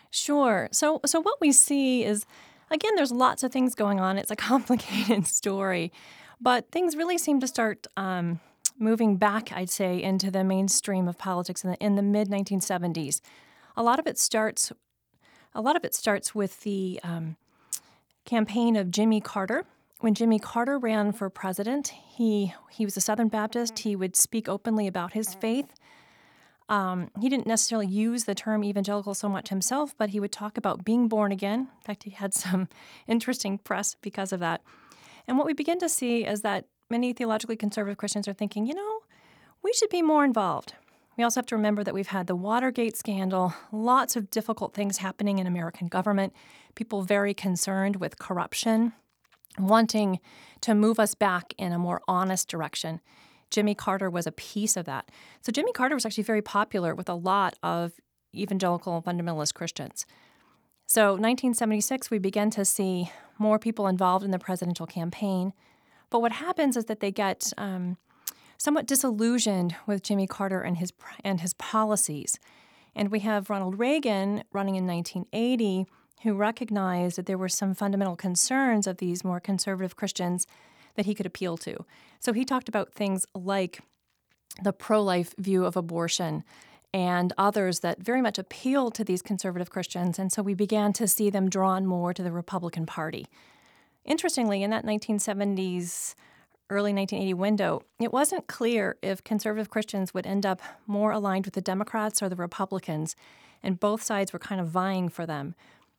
Sure. 0.10 0.70
So, 0.72 1.02
so 1.06 1.20
what 1.20 1.42
we 1.42 1.52
see 1.52 2.06
is, 2.06 2.26
again, 2.72 2.96
there's 2.96 3.12
lots 3.12 3.44
of 3.44 3.52
things 3.52 3.76
going 3.76 4.00
on. 4.00 4.18
It's 4.18 4.32
a 4.32 4.36
complicated 4.52 5.28
story, 5.28 5.92
but 6.40 6.72
things 6.72 6.96
really 6.96 7.18
seem 7.18 7.40
to 7.42 7.48
start 7.48 7.88
um, 7.98 8.40
moving 8.78 9.18
back, 9.18 9.52
I'd 9.52 9.70
say, 9.70 10.02
into 10.02 10.32
the 10.32 10.44
mainstream 10.44 11.08
of 11.08 11.18
politics 11.18 11.64
in 11.64 11.72
the, 11.72 11.78
in 11.78 11.96
the 11.96 12.02
mid 12.02 12.30
1970s. 12.30 13.22
A 13.76 13.84
lot 13.84 14.00
of 14.00 14.08
it 14.08 14.18
starts, 14.18 14.72
a 15.54 15.62
lot 15.62 15.76
of 15.76 15.84
it 15.84 15.94
starts 15.94 16.34
with 16.34 16.62
the 16.62 17.00
um, 17.04 17.38
campaign 18.26 18.76
of 18.76 18.92
Jimmy 18.92 19.22
Carter. 19.22 19.66
When 20.00 20.14
Jimmy 20.14 20.38
Carter 20.38 20.78
ran 20.78 21.12
for 21.12 21.30
president, 21.30 21.88
he 21.88 22.54
he 22.70 22.86
was 22.86 22.96
a 22.98 23.02
Southern 23.02 23.30
Baptist. 23.30 23.80
He 23.80 23.96
would 23.96 24.16
speak 24.16 24.48
openly 24.48 24.86
about 24.86 25.14
his 25.14 25.34
faith. 25.34 25.74
Um, 26.70 27.10
he 27.20 27.30
didn't 27.30 27.48
necessarily 27.48 27.88
use 27.88 28.26
the 28.26 28.36
term 28.36 28.64
evangelical 28.64 29.14
so 29.14 29.30
much 29.30 29.50
himself, 29.50 29.96
but 29.98 30.10
he 30.10 30.20
would 30.20 30.32
talk 30.32 30.58
about 30.58 30.84
being 30.84 31.08
born 31.08 31.32
again. 31.32 31.62
In 31.62 31.82
fact, 31.84 32.04
he 32.04 32.12
had 32.12 32.34
some 32.34 32.68
interesting 33.08 33.58
press 33.58 33.96
because 34.02 34.34
of 34.34 34.40
that. 34.42 34.62
And 35.28 35.38
what 35.38 35.48
we 35.48 35.54
begin 35.54 35.80
to 35.80 35.90
see 35.90 36.26
is 36.26 36.42
that 36.42 36.66
many 36.90 37.14
theologically 37.14 37.56
conservative 37.56 37.98
Christians 37.98 38.28
are 38.28 38.34
thinking, 38.34 38.66
you 38.66 38.74
know, 38.74 39.00
we 39.64 39.74
should 39.74 39.90
be 39.90 40.02
more 40.02 40.24
involved. 40.24 40.74
We 41.18 41.24
also 41.24 41.40
have 41.40 41.48
to 41.48 41.56
remember 41.56 41.84
that 41.84 41.96
we've 41.96 42.08
had 42.08 42.28
the 42.28 42.36
Watergate 42.36 42.96
scandal, 42.96 43.54
lots 43.72 44.16
of 44.16 44.30
difficult 44.30 44.74
things 44.74 44.98
happening 44.98 45.40
in 45.40 45.48
American 45.48 45.88
government, 45.88 46.34
people 46.76 47.02
very 47.02 47.34
concerned 47.34 47.96
with 47.96 48.20
corruption, 48.20 48.94
wanting 49.58 50.20
to 50.62 50.76
move 50.76 51.00
us 51.00 51.16
back 51.16 51.54
in 51.58 51.72
a 51.72 51.80
more 51.80 52.02
honest 52.08 52.48
direction. 52.48 53.02
Jimmy 53.50 53.74
Carter 53.74 54.10
was 54.10 54.28
a 54.28 54.32
piece 54.32 54.78
of 54.78 54.86
that. 54.86 55.10
So, 55.42 55.52
Jimmy 55.52 55.72
Carter 55.72 55.96
was 55.96 56.06
actually 56.06 56.24
very 56.24 56.42
popular 56.42 56.94
with 56.94 57.10
a 57.10 57.16
lot 57.16 57.58
of 57.64 57.94
evangelical 58.36 59.02
fundamentalist 59.02 59.54
Christians. 59.54 60.06
So, 60.86 61.12
1976, 61.12 62.12
we 62.12 62.20
began 62.20 62.50
to 62.52 62.64
see 62.64 63.10
more 63.40 63.58
people 63.58 63.88
involved 63.88 64.24
in 64.24 64.32
the 64.32 64.40
presidential 64.40 64.86
campaign. 64.86 65.54
But 66.10 66.22
what 66.22 66.34
happens 66.34 66.78
is 66.78 66.86
that 66.86 67.00
they 67.00 67.12
get 67.12 67.52
um, 67.58 67.98
somewhat 68.58 68.88
disillusioned 68.88 69.76
with 69.86 70.04
Jimmy 70.04 70.28
Carter 70.28 70.62
and 70.62 70.78
his 70.78 70.94
and 71.24 71.42
his 71.42 71.54
policies, 71.54 72.40
And 72.96 73.12
we 73.12 73.20
have 73.20 73.50
Ronald 73.50 73.78
Reagan 73.78 74.44
running 74.52 74.76
in 74.76 74.88
1980, 74.88 75.86
who 76.24 76.34
recognized 76.34 77.18
that 77.18 77.26
there 77.26 77.38
were 77.38 77.50
some 77.50 77.74
fundamental 77.74 78.16
concerns 78.16 78.88
of 78.88 78.98
these 78.98 79.24
more 79.24 79.40
conservative 79.40 79.96
Christians 79.96 80.48
that 80.96 81.06
he 81.06 81.14
could 81.14 81.26
appeal 81.26 81.58
to. 81.58 81.86
So 82.20 82.34
he 82.34 82.44
talked 82.44 82.68
about 82.68 82.94
things 82.94 83.26
like 83.36 83.82
the 84.62 84.74
pro 84.74 85.04
life 85.04 85.36
view 85.38 85.66
of 85.66 85.78
abortion 85.78 86.44
and 86.94 87.34
others 87.38 87.82
that 87.82 88.02
very 88.02 88.22
much 88.22 88.40
appealed 88.40 88.96
to 88.96 89.04
these 89.04 89.22
conservative 89.22 89.70
Christians. 89.70 90.18
And 90.18 90.32
so 90.32 90.42
we 90.42 90.56
began 90.56 90.94
to 90.94 91.08
see 91.08 91.30
them 91.30 91.50
drawn 91.50 91.86
more 91.86 92.14
to 92.14 92.24
the 92.24 92.32
Republican 92.32 92.86
Party. 92.86 93.28
Interestingly, 94.08 94.64
in 94.64 94.70
that 94.70 94.86
1970s, 94.86 96.16
early 96.70 96.94
1980 96.94 97.34
window, 97.34 97.82
it 98.00 98.14
wasn't 98.14 98.48
clear 98.48 98.98
if 99.02 99.24
conservative 99.24 99.70
Christians 99.70 100.14
would 100.14 100.26
end 100.26 100.46
up 100.46 100.62
more 100.88 101.12
aligned 101.12 101.46
with 101.46 101.54
the 101.54 101.62
Democrats 101.62 102.22
or 102.24 102.30
the 102.30 102.36
Republicans, 102.38 103.16
and 103.62 103.80
both 103.80 104.02
sides 104.02 104.32
were 104.32 104.40
kind 104.40 104.62
of 104.62 104.70
vying 104.70 105.10
for 105.10 105.26
them. 105.26 105.56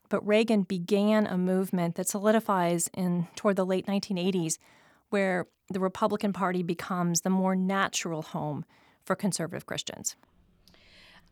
But 0.09 0.27
Reagan 0.27 0.63
began 0.63 1.27
a 1.27 1.37
movement 1.37 1.97
that 1.97 2.09
solidifies 2.09 2.89
in 2.95 3.29
toward 3.37 3.57
the 3.57 3.67
late 3.67 3.87
1980s 3.87 4.57
where 5.11 5.47
the 5.71 5.81
Republican 5.81 6.33
Party 6.33 6.63
becomes 6.63 7.21
the 7.21 7.31
more 7.31 7.55
natural 7.55 8.23
home 8.23 8.65
for 9.05 9.15
conservative 9.15 9.67
Christians. 9.67 10.17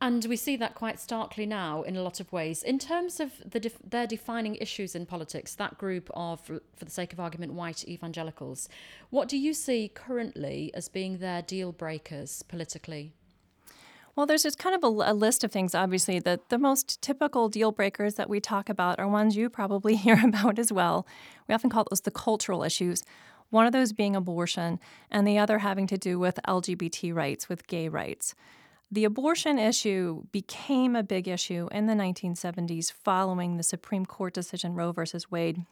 And 0.01 0.27
we 0.27 0.37
see 0.37 0.57
that 0.57 0.75
quite 0.75 1.01
starkly 1.01 1.47
now 1.47 1.83
in 1.83 1.97
a 1.97 2.03
lot 2.03 2.21
of 2.21 2.31
ways. 2.31 2.63
In 2.63 2.79
terms 2.79 3.19
of 3.19 3.33
the 3.51 3.59
def- 3.59 3.79
their 3.83 4.07
defining 4.07 4.57
issues 4.57 4.95
in 4.95 5.07
politics, 5.07 5.55
that 5.55 5.79
group 5.79 6.11
of, 6.15 6.41
for 6.41 6.85
the 6.85 6.91
sake 6.91 7.15
of 7.15 7.21
argument, 7.21 7.55
white 7.55 7.89
evangelicals, 7.89 8.69
what 9.09 9.27
do 9.27 9.39
you 9.39 9.55
see 9.55 9.91
currently 9.93 10.71
as 10.75 10.89
being 10.89 11.19
their 11.19 11.41
deal 11.41 11.73
breakers 11.73 12.43
politically? 12.43 13.13
Well, 14.15 14.27
there's 14.27 14.43
just 14.43 14.59
kind 14.59 14.75
of 14.75 14.85
a, 14.85 15.13
a, 15.13 15.15
list 15.15 15.45
of 15.45 15.53
things, 15.53 15.75
obviously. 15.75 16.19
The, 16.19 16.41
the 16.49 16.59
most 16.59 17.01
typical 17.03 17.49
deal 17.49 17.71
breakers 17.71 18.15
that 18.15 18.31
we 18.31 18.41
talk 18.41 18.69
about 18.69 18.99
are 18.99 19.09
ones 19.09 19.37
you 19.37 19.49
probably 19.49 19.97
hear 19.97 20.21
about 20.23 20.59
as 20.59 20.71
well. 20.71 21.07
We 21.49 21.55
often 21.55 21.71
call 21.71 21.87
those 21.91 22.03
the 22.03 22.11
cultural 22.11 22.63
issues 22.63 23.03
one 23.51 23.67
of 23.67 23.73
those 23.73 23.93
being 23.93 24.17
abortion, 24.17 24.81
and 25.11 25.27
the 25.27 25.39
other 25.39 25.59
having 25.59 25.87
to 25.89 25.99
do 25.99 26.19
with 26.19 26.39
LGBT 26.49 27.15
rights, 27.15 27.49
with 27.49 27.67
gay 27.67 27.89
rights. 27.89 28.35
The 28.91 29.05
abortion 29.05 29.59
issue 29.59 30.25
became 30.31 30.95
a 30.95 31.03
big 31.03 31.27
issue 31.27 31.69
in 31.73 31.87
the 31.87 31.95
1970s 31.95 32.93
following 32.93 33.57
the 33.57 33.63
Supreme 33.63 34.07
Court 34.07 34.33
decision 34.33 34.75
Roe 34.75 34.93
versus 34.93 35.31
Wade 35.31 35.65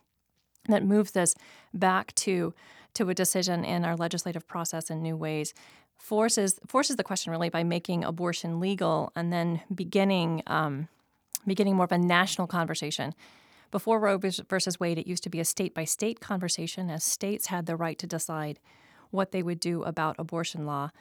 that 0.68 0.84
moves 0.84 1.12
this 1.12 1.34
back 1.72 2.14
to, 2.16 2.54
to 2.94 3.08
a 3.10 3.14
decision 3.14 3.64
in 3.64 3.84
our 3.84 3.96
legislative 3.96 4.48
process 4.48 4.90
in 4.90 5.02
new 5.02 5.16
ways. 5.16 5.54
Forces, 5.96 6.58
forces 6.66 6.96
the 6.96 7.04
question 7.04 7.30
really 7.30 7.50
by 7.50 7.62
making 7.62 8.02
abortion 8.02 8.58
legal 8.58 9.12
and 9.14 9.32
then 9.32 9.60
beginning, 9.72 10.42
um, 10.46 10.88
beginning 11.46 11.76
more 11.76 11.84
of 11.84 11.92
a 11.92 11.98
national 11.98 12.46
conversation 12.46 13.14
before 13.74 13.98
Roe 13.98 14.20
versus 14.48 14.78
Wade, 14.78 14.98
it 14.98 15.08
used 15.08 15.24
to 15.24 15.28
be 15.28 15.40
a 15.40 15.44
state 15.44 15.74
by 15.74 15.84
state 15.84 16.20
conversation 16.20 16.90
as 16.90 17.02
states 17.02 17.48
had 17.48 17.66
the 17.66 17.74
right 17.74 17.98
to 17.98 18.06
decide 18.06 18.60
what 19.10 19.32
they 19.32 19.42
would 19.42 19.58
do 19.58 19.82
about 19.82 20.14
abortion 20.16 20.64
law. 20.64 20.92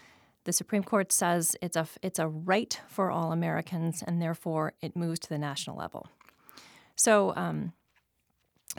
The 0.45 0.53
Supreme 0.53 0.83
Court 0.83 1.11
says 1.11 1.55
it's 1.61 1.77
a, 1.77 1.87
it's 2.01 2.19
a 2.19 2.27
right 2.27 2.79
for 2.87 3.09
all 3.09 3.31
Americans, 3.31 4.03
and 4.05 4.21
therefore 4.21 4.73
it 4.81 4.95
moves 4.95 5.19
to 5.21 5.29
the 5.29 5.37
national 5.37 5.77
level. 5.77 6.07
So, 6.95 7.33
um, 7.35 7.73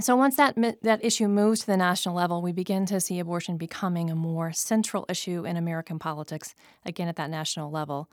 so 0.01 0.17
once 0.17 0.37
that 0.37 0.57
that 0.83 1.05
issue 1.05 1.29
moves 1.29 1.61
to 1.61 1.67
the 1.67 1.77
national 1.77 2.17
level, 2.17 2.43
we 2.43 2.53
begin 2.53 2.85
to 2.87 3.01
see 3.01 3.19
abortion 3.21 3.57
becoming 3.57 4.11
a 4.11 4.17
more 4.17 4.53
central 4.53 5.07
issue 5.09 5.47
in 5.47 5.57
American 5.57 5.99
politics, 5.99 6.55
again 6.85 7.09
at 7.09 7.17
that 7.17 7.31
national 7.31 7.71
level, 7.71 8.09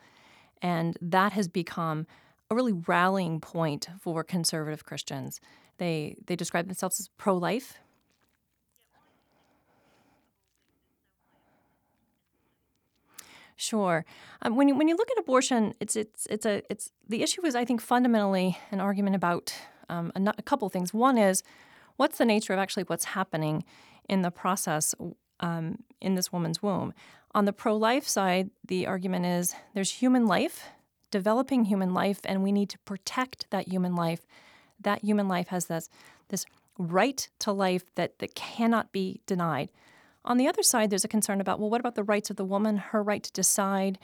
and 0.62 0.96
that 1.02 1.34
has 1.34 1.48
become 1.48 2.06
a 2.52 2.56
really 2.56 2.74
rallying 2.88 3.40
point 3.40 3.88
for 4.00 4.24
conservative 4.24 4.86
Christians. 4.86 5.42
They 5.78 6.18
they 6.28 6.36
describe 6.36 6.68
themselves 6.68 7.00
as 7.00 7.10
pro-life. 7.18 7.80
Sure. 13.62 14.06
Um, 14.42 14.56
when 14.56 14.68
you 14.68 14.76
when 14.76 14.88
you 14.88 14.96
look 14.96 15.12
at 15.12 15.20
abortion, 15.20 15.76
it's 15.80 15.96
it's 15.96 16.26
it's 16.32 16.48
a 16.48 16.64
it's 16.72 16.92
the 17.08 17.22
issue 17.22 17.46
is 17.46 17.54
I 17.56 17.64
think 17.64 17.80
fundamentally 17.80 18.58
an 18.72 18.80
argument 18.80 19.16
about 19.16 19.54
um, 19.88 20.12
a, 20.16 20.34
a 20.40 20.42
couple 20.42 20.68
things. 20.70 20.96
One 20.96 21.18
is 21.20 21.44
what's 21.96 22.18
the 22.18 22.26
nature 22.26 22.54
of 22.54 22.60
actually 22.60 22.84
what's 22.84 23.06
happening 23.06 23.64
in 24.10 24.24
the 24.24 24.32
process 24.32 24.96
um, 25.42 25.84
in 26.02 26.16
this 26.16 26.34
woman's 26.34 26.64
womb. 26.64 26.94
On 27.36 27.46
the 27.46 27.54
pro-life 27.54 28.08
side, 28.08 28.50
the 28.68 28.88
argument 28.88 29.28
is 29.28 29.56
there's 29.76 29.92
human 29.92 30.26
life, 30.26 30.70
developing 31.12 31.66
human 31.66 31.94
life, 31.94 32.20
and 32.26 32.42
we 32.42 32.52
need 32.52 32.70
to 32.70 32.80
protect 32.80 33.46
that 33.52 33.68
human 33.68 33.96
life 33.96 34.26
that 34.84 35.04
human 35.04 35.28
life 35.28 35.50
has 35.50 35.66
this, 35.66 35.88
this 36.30 36.46
right 36.80 37.30
to 37.38 37.52
life 37.52 37.84
that, 37.94 38.18
that 38.18 38.34
cannot 38.34 38.92
be 38.92 39.22
denied. 39.28 39.70
On 40.24 40.38
the 40.38 40.48
other 40.48 40.64
side, 40.64 40.90
there's 40.90 41.04
a 41.04 41.10
concern 41.10 41.42
about 41.42 41.60
well, 41.60 41.70
what 41.70 41.82
about 41.82 41.96
the 41.96 42.04
rights 42.04 42.30
of 42.30 42.36
the 42.36 42.46
woman, 42.46 42.78
her 42.78 43.02
right 43.02 43.24
to 43.24 43.32
decide? 43.32 43.98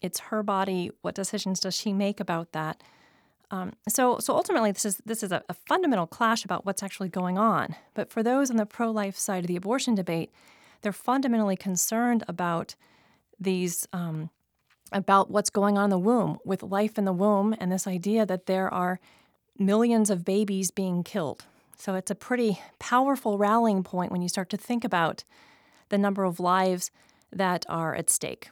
It's 0.00 0.20
her 0.20 0.42
body. 0.42 0.90
What 1.02 1.14
decisions 1.14 1.60
does 1.60 1.74
she 1.74 1.92
make 1.92 2.20
about 2.20 2.52
that? 2.52 2.82
Um, 3.50 3.72
so, 3.88 4.18
so 4.18 4.34
ultimately, 4.34 4.72
this 4.72 4.84
is 4.84 5.02
this 5.04 5.22
is 5.22 5.32
a, 5.32 5.42
a 5.48 5.54
fundamental 5.54 6.06
clash 6.06 6.44
about 6.44 6.64
what's 6.64 6.82
actually 6.82 7.08
going 7.08 7.38
on. 7.38 7.76
But 7.94 8.10
for 8.10 8.22
those 8.22 8.50
on 8.50 8.56
the 8.56 8.66
pro-life 8.66 9.16
side 9.16 9.44
of 9.44 9.48
the 9.48 9.56
abortion 9.56 9.94
debate, 9.94 10.30
they're 10.82 10.92
fundamentally 10.92 11.56
concerned 11.56 12.24
about 12.28 12.74
these 13.38 13.86
um, 13.92 14.30
about 14.92 15.30
what's 15.30 15.50
going 15.50 15.76
on 15.76 15.84
in 15.84 15.90
the 15.90 15.98
womb 15.98 16.38
with 16.44 16.62
life 16.62 16.98
in 16.98 17.04
the 17.04 17.12
womb 17.12 17.54
and 17.58 17.72
this 17.72 17.86
idea 17.86 18.24
that 18.24 18.46
there 18.46 18.72
are 18.72 19.00
millions 19.58 20.10
of 20.10 20.24
babies 20.24 20.70
being 20.70 21.02
killed. 21.02 21.44
So 21.76 21.94
it's 21.94 22.10
a 22.10 22.14
pretty 22.14 22.60
powerful 22.78 23.38
rallying 23.38 23.82
point 23.82 24.12
when 24.12 24.22
you 24.22 24.28
start 24.28 24.50
to 24.50 24.56
think 24.56 24.84
about 24.84 25.24
the 25.88 25.98
number 25.98 26.24
of 26.24 26.40
lives 26.40 26.90
that 27.32 27.64
are 27.68 27.94
at 27.94 28.10
stake. 28.10 28.50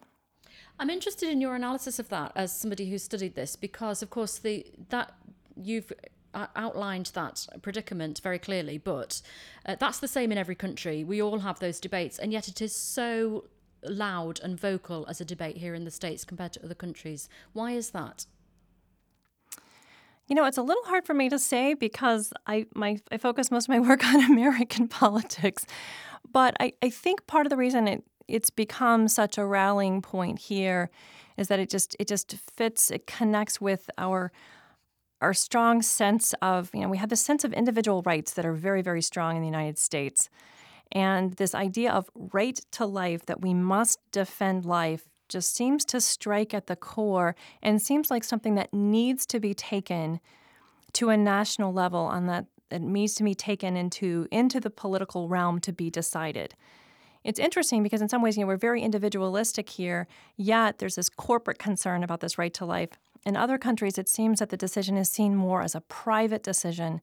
I'm 0.79 0.91
interested 0.91 1.29
in 1.29 1.41
your 1.41 1.55
analysis 1.55 1.99
of 1.99 2.09
that 2.09 2.33
as 2.35 2.55
somebody 2.55 2.91
who 2.91 2.99
studied 2.99 3.35
this 3.35 3.57
because 3.57 4.03
of 4.03 4.11
course 4.11 4.39
the 4.39 4.67
that 4.89 5.13
you've 5.55 5.93
uh, 6.35 6.47
outlined 6.57 7.11
that 7.15 7.47
predicament 7.61 8.21
very 8.23 8.39
clearly 8.39 8.79
but 8.79 9.21
uh, 9.67 9.77
that's 9.79 10.01
the 10.01 10.09
same 10.09 10.33
in 10.33 10.39
every 10.39 10.55
country. 10.55 11.05
We 11.05 11.23
all 11.23 11.41
have 11.41 11.61
those 11.61 11.79
debates 11.79 12.19
and 12.19 12.33
yet 12.33 12.49
it 12.49 12.61
is 12.61 12.75
so 12.75 13.45
loud 13.85 14.41
and 14.43 14.59
vocal 14.59 15.07
as 15.09 15.21
a 15.21 15.25
debate 15.25 15.59
here 15.59 15.75
in 15.75 15.85
the 15.85 15.91
states 15.91 16.25
compared 16.25 16.53
to 16.55 16.65
other 16.65 16.75
countries. 16.75 17.29
Why 17.53 17.73
is 17.73 17.91
that 17.91 18.27
you 20.33 20.37
know, 20.37 20.47
it's 20.47 20.57
a 20.57 20.63
little 20.63 20.85
hard 20.85 21.05
for 21.05 21.13
me 21.13 21.29
to 21.29 21.39
say 21.39 21.75
because 21.75 22.33
I 22.47 22.65
my 22.75 22.97
I 23.11 23.19
focus 23.19 23.51
most 23.51 23.67
of 23.67 23.69
my 23.69 23.81
work 23.91 24.03
on 24.03 24.19
American 24.25 24.89
politics. 24.89 25.67
But 26.33 26.57
I, 26.59 26.73
I 26.81 26.89
think 26.89 27.27
part 27.27 27.45
of 27.45 27.51
the 27.51 27.59
reason 27.59 27.87
it, 27.87 28.03
it's 28.29 28.49
become 28.49 29.09
such 29.09 29.37
a 29.37 29.45
rallying 29.45 30.01
point 30.01 30.39
here 30.39 30.89
is 31.37 31.49
that 31.49 31.59
it 31.59 31.69
just 31.69 31.95
it 32.01 32.09
just 32.09 32.35
fits, 32.57 32.91
it 32.91 33.07
connects 33.07 33.61
with 33.61 33.91
our 33.99 34.33
our 35.21 35.35
strong 35.35 35.83
sense 35.83 36.35
of, 36.41 36.71
you 36.73 36.81
know, 36.81 36.89
we 36.89 36.97
have 36.97 37.11
this 37.11 37.21
sense 37.21 37.45
of 37.45 37.53
individual 37.53 38.01
rights 38.07 38.33
that 38.33 38.47
are 38.47 38.55
very, 38.55 38.81
very 38.81 39.03
strong 39.03 39.37
in 39.37 39.43
the 39.43 39.49
United 39.49 39.79
States. 39.79 40.31
And 40.93 41.35
this 41.35 41.55
idea 41.55 41.93
of 41.93 42.09
right 42.15 42.59
to 42.71 42.87
life, 42.87 43.27
that 43.27 43.43
we 43.43 43.53
must 43.53 43.99
defend 44.13 44.65
life, 44.65 45.11
just 45.33 45.55
seems 45.55 45.85
to 45.87 46.01
strike 46.01 46.55
at 46.55 46.67
the 46.67 46.77
core 46.77 47.35
and 47.63 47.81
seems 47.83 48.11
like 48.11 48.25
something 48.25 48.55
that 48.55 48.73
needs 48.73 49.27
to 49.27 49.41
be 49.41 49.55
taken 49.55 50.21
to 50.95 51.09
a 51.09 51.17
national 51.17 51.73
level 51.73 52.01
on 52.01 52.27
that 52.27 52.47
it 52.71 52.81
needs 52.81 53.15
to 53.15 53.25
be 53.25 53.35
taken 53.35 53.77
into 53.77 54.27
into 54.31 54.61
the 54.61 54.71
political 54.71 55.29
realm 55.29 55.61
to 55.61 55.73
be 55.73 55.91
decided. 55.91 56.55
It's 57.25 57.39
interesting 57.39 57.83
because 57.83 58.03
in 58.03 58.09
some 58.09 58.23
ways, 58.23 58.37
you 58.37 58.43
know, 58.43 58.49
we're 58.49 58.57
very 58.57 58.83
individualistic 58.83 59.69
here, 59.69 60.09
yet 60.37 60.79
there's 60.79 60.97
this 60.97 61.09
corporate 61.09 61.59
concern 61.59 62.03
about 62.03 62.21
this 62.21 62.37
right 62.37 62.53
to 62.55 62.65
life. 62.65 62.91
In 63.25 63.37
other 63.37 63.59
countries, 63.59 63.97
it 63.97 64.09
seems 64.09 64.41
that 64.41 64.49
the 64.49 64.57
decision 64.57 64.97
is 64.97 65.09
seen 65.09 65.37
more 65.37 65.63
as 65.63 65.75
a 65.75 65.81
private 65.83 66.43
decision 66.43 67.01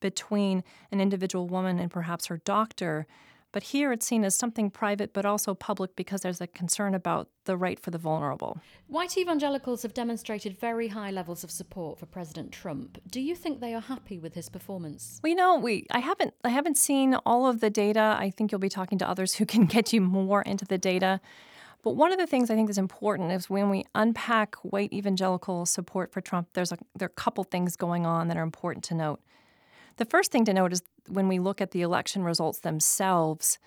between 0.00 0.62
an 0.90 1.00
individual 1.00 1.48
woman 1.48 1.78
and 1.78 1.90
perhaps 1.90 2.26
her 2.26 2.36
doctor 2.38 3.06
but 3.52 3.64
here 3.64 3.92
it's 3.92 4.06
seen 4.06 4.24
as 4.24 4.34
something 4.34 4.70
private 4.70 5.12
but 5.12 5.24
also 5.24 5.54
public 5.54 5.94
because 5.94 6.22
there's 6.22 6.40
a 6.40 6.46
concern 6.46 6.94
about 6.94 7.28
the 7.44 7.56
right 7.56 7.78
for 7.78 7.90
the 7.90 7.98
vulnerable. 7.98 8.60
White 8.88 9.16
evangelicals 9.16 9.82
have 9.82 9.94
demonstrated 9.94 10.58
very 10.58 10.88
high 10.88 11.10
levels 11.10 11.44
of 11.44 11.50
support 11.50 11.98
for 11.98 12.06
President 12.06 12.52
Trump. 12.52 12.98
Do 13.10 13.20
you 13.20 13.34
think 13.34 13.60
they 13.60 13.74
are 13.74 13.80
happy 13.80 14.18
with 14.18 14.34
his 14.34 14.48
performance? 14.48 15.20
We 15.22 15.34
know 15.34 15.56
we 15.56 15.86
I 15.90 16.00
haven't 16.00 16.34
I 16.42 16.48
haven't 16.48 16.78
seen 16.78 17.14
all 17.26 17.46
of 17.46 17.60
the 17.60 17.70
data. 17.70 18.16
I 18.18 18.30
think 18.30 18.50
you'll 18.50 18.58
be 18.58 18.68
talking 18.68 18.98
to 18.98 19.08
others 19.08 19.34
who 19.36 19.46
can 19.46 19.66
get 19.66 19.92
you 19.92 20.00
more 20.00 20.42
into 20.42 20.64
the 20.64 20.78
data. 20.78 21.20
But 21.82 21.96
one 21.96 22.12
of 22.12 22.18
the 22.18 22.28
things 22.28 22.48
I 22.48 22.54
think 22.54 22.70
is 22.70 22.78
important 22.78 23.32
is 23.32 23.50
when 23.50 23.68
we 23.68 23.84
unpack 23.94 24.54
white 24.56 24.92
evangelical 24.92 25.66
support 25.66 26.12
for 26.12 26.20
Trump, 26.20 26.48
there's 26.54 26.70
a 26.70 26.78
there 26.96 27.06
are 27.06 27.10
a 27.10 27.20
couple 27.20 27.44
things 27.44 27.76
going 27.76 28.06
on 28.06 28.28
that 28.28 28.36
are 28.36 28.42
important 28.42 28.84
to 28.84 28.94
note. 28.94 29.20
The 29.96 30.04
first 30.04 30.32
thing 30.32 30.44
to 30.46 30.52
note 30.52 30.72
is 30.72 30.82
when 31.08 31.28
we 31.28 31.38
look 31.38 31.60
at 31.60 31.72
the 31.72 31.82
election 31.82 32.24
results 32.24 32.60
themselves, 32.60 33.58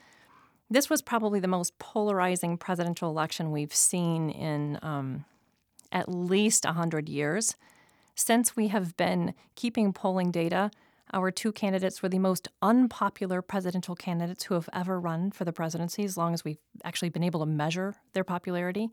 this 0.70 0.90
was 0.90 1.02
probably 1.02 1.40
the 1.40 1.48
most 1.48 1.78
polarizing 1.78 2.58
presidential 2.58 3.10
election 3.10 3.52
we've 3.52 3.76
seen 3.76 4.30
in 4.30 4.80
um, 4.82 5.26
at 5.92 6.10
least 6.10 6.66
100 6.66 7.10
years. 7.10 7.56
since 8.18 8.56
we 8.56 8.70
have 8.70 8.96
been 8.96 9.34
keeping 9.56 9.92
polling 9.92 10.32
data, 10.32 10.72
our 11.14 11.32
two 11.32 11.52
candidates 11.52 12.02
were 12.02 12.10
the 12.10 12.20
most 12.20 12.48
unpopular 12.62 13.42
presidential 13.42 13.96
candidates 13.96 14.46
who 14.46 14.54
have 14.54 14.70
ever 14.74 15.00
run 15.00 15.32
for 15.32 15.44
the 15.44 15.52
presidency, 15.52 16.04
as 16.04 16.18
long 16.18 16.34
as 16.34 16.44
we've 16.44 16.58
actually 16.84 17.10
been 17.10 17.24
able 17.24 17.42
to 17.42 17.46
measure 17.46 17.96
their 18.14 18.24
popularity. 18.24 18.90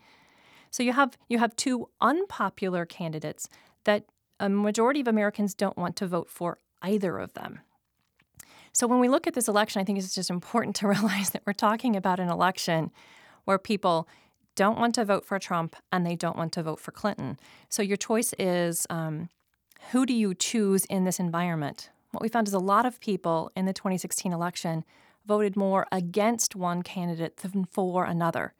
So 0.70 0.82
you 0.82 0.92
have 0.92 1.16
you 1.28 1.38
have 1.38 1.54
two 1.56 1.88
unpopular 2.00 2.84
candidates 2.84 3.48
that 3.84 4.06
a 4.40 4.48
majority 4.48 5.00
of 5.00 5.08
Americans 5.08 5.54
don't 5.54 5.76
want 5.76 5.96
to 5.96 6.06
vote 6.06 6.28
for 6.28 6.58
either 6.82 7.18
of 7.18 7.32
them. 7.34 7.60
So 8.72 8.86
when 8.86 9.00
we 9.00 9.08
look 9.08 9.26
at 9.26 9.34
this 9.34 9.48
election, 9.48 9.80
I 9.80 9.84
think 9.84 9.98
it's 9.98 10.14
just 10.14 10.30
important 10.30 10.76
to 10.76 10.88
realize 10.88 11.30
that 11.30 11.42
we're 11.46 11.52
talking 11.52 11.96
about 11.96 12.20
an 12.20 12.28
election 12.28 12.90
where 13.44 13.58
people 13.58 14.08
don't 14.54 14.78
want 14.78 14.94
to 14.96 15.04
vote 15.04 15.24
for 15.24 15.38
Trump 15.38 15.76
and 15.90 16.04
they 16.04 16.16
don't 16.16 16.36
want 16.36 16.52
to 16.52 16.62
vote 16.62 16.80
for 16.80 16.90
Clinton. 16.90 17.38
So 17.68 17.82
your 17.82 17.96
choice 17.96 18.34
is 18.38 18.86
um, 18.90 19.28
who 19.90 20.06
do 20.06 20.12
you 20.12 20.34
choose 20.34 20.84
in 20.86 21.04
this 21.04 21.18
environment? 21.18 21.90
What 22.10 22.22
we 22.22 22.28
found 22.28 22.46
is 22.46 22.54
a 22.54 22.58
lot 22.58 22.84
of 22.84 23.00
people 23.00 23.50
in 23.56 23.64
the 23.64 23.72
2016 23.72 24.32
election 24.32 24.84
voted 25.26 25.56
more 25.56 25.86
against 25.90 26.54
one 26.54 26.82
candidate 26.82 27.38
than 27.38 27.64
for 27.64 28.04
another. 28.04 28.54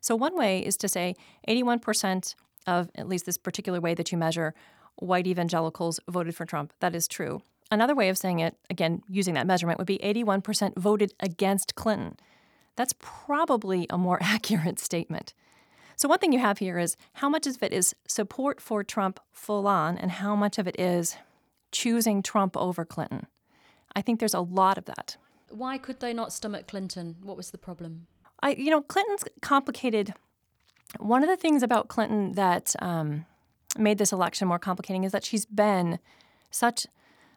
So, 0.00 0.16
one 0.16 0.36
way 0.36 0.64
is 0.64 0.76
to 0.78 0.88
say 0.88 1.14
81% 1.46 2.34
of, 2.66 2.90
at 2.94 3.08
least 3.08 3.26
this 3.26 3.38
particular 3.38 3.80
way 3.80 3.94
that 3.94 4.10
you 4.10 4.18
measure, 4.18 4.54
white 5.00 5.26
evangelicals 5.26 6.00
voted 6.08 6.34
for 6.34 6.44
Trump. 6.44 6.72
That 6.80 6.94
is 6.94 7.08
true. 7.08 7.42
Another 7.70 7.94
way 7.94 8.08
of 8.08 8.18
saying 8.18 8.40
it, 8.40 8.56
again, 8.68 9.02
using 9.08 9.34
that 9.34 9.46
measurement, 9.46 9.78
would 9.78 9.86
be 9.86 9.98
81% 9.98 10.76
voted 10.76 11.14
against 11.20 11.76
Clinton. 11.76 12.16
That's 12.76 12.94
probably 12.98 13.86
a 13.90 13.98
more 13.98 14.18
accurate 14.22 14.78
statement. 14.78 15.34
So, 15.96 16.08
one 16.08 16.18
thing 16.18 16.32
you 16.32 16.38
have 16.38 16.58
here 16.58 16.78
is 16.78 16.96
how 17.14 17.28
much 17.28 17.46
of 17.46 17.62
it 17.62 17.72
is 17.72 17.94
support 18.08 18.60
for 18.60 18.82
Trump 18.82 19.20
full 19.32 19.66
on, 19.66 19.98
and 19.98 20.10
how 20.10 20.34
much 20.34 20.58
of 20.58 20.66
it 20.66 20.80
is 20.80 21.16
choosing 21.72 22.22
Trump 22.22 22.56
over 22.56 22.84
Clinton. 22.84 23.26
I 23.94 24.02
think 24.02 24.18
there's 24.18 24.34
a 24.34 24.40
lot 24.40 24.78
of 24.78 24.86
that. 24.86 25.16
Why 25.50 25.78
could 25.78 26.00
they 26.00 26.14
not 26.14 26.32
stomach 26.32 26.68
Clinton? 26.68 27.16
What 27.22 27.36
was 27.36 27.50
the 27.50 27.58
problem? 27.58 28.06
I, 28.42 28.52
you 28.52 28.70
know, 28.70 28.80
Clinton's 28.80 29.24
complicated. 29.42 30.14
One 30.98 31.22
of 31.22 31.28
the 31.28 31.36
things 31.36 31.62
about 31.62 31.88
Clinton 31.88 32.32
that 32.32 32.74
um, 32.80 33.26
made 33.78 33.98
this 33.98 34.12
election 34.12 34.48
more 34.48 34.58
complicating 34.58 35.04
is 35.04 35.12
that 35.12 35.24
she's 35.24 35.46
been 35.46 35.98
such 36.50 36.86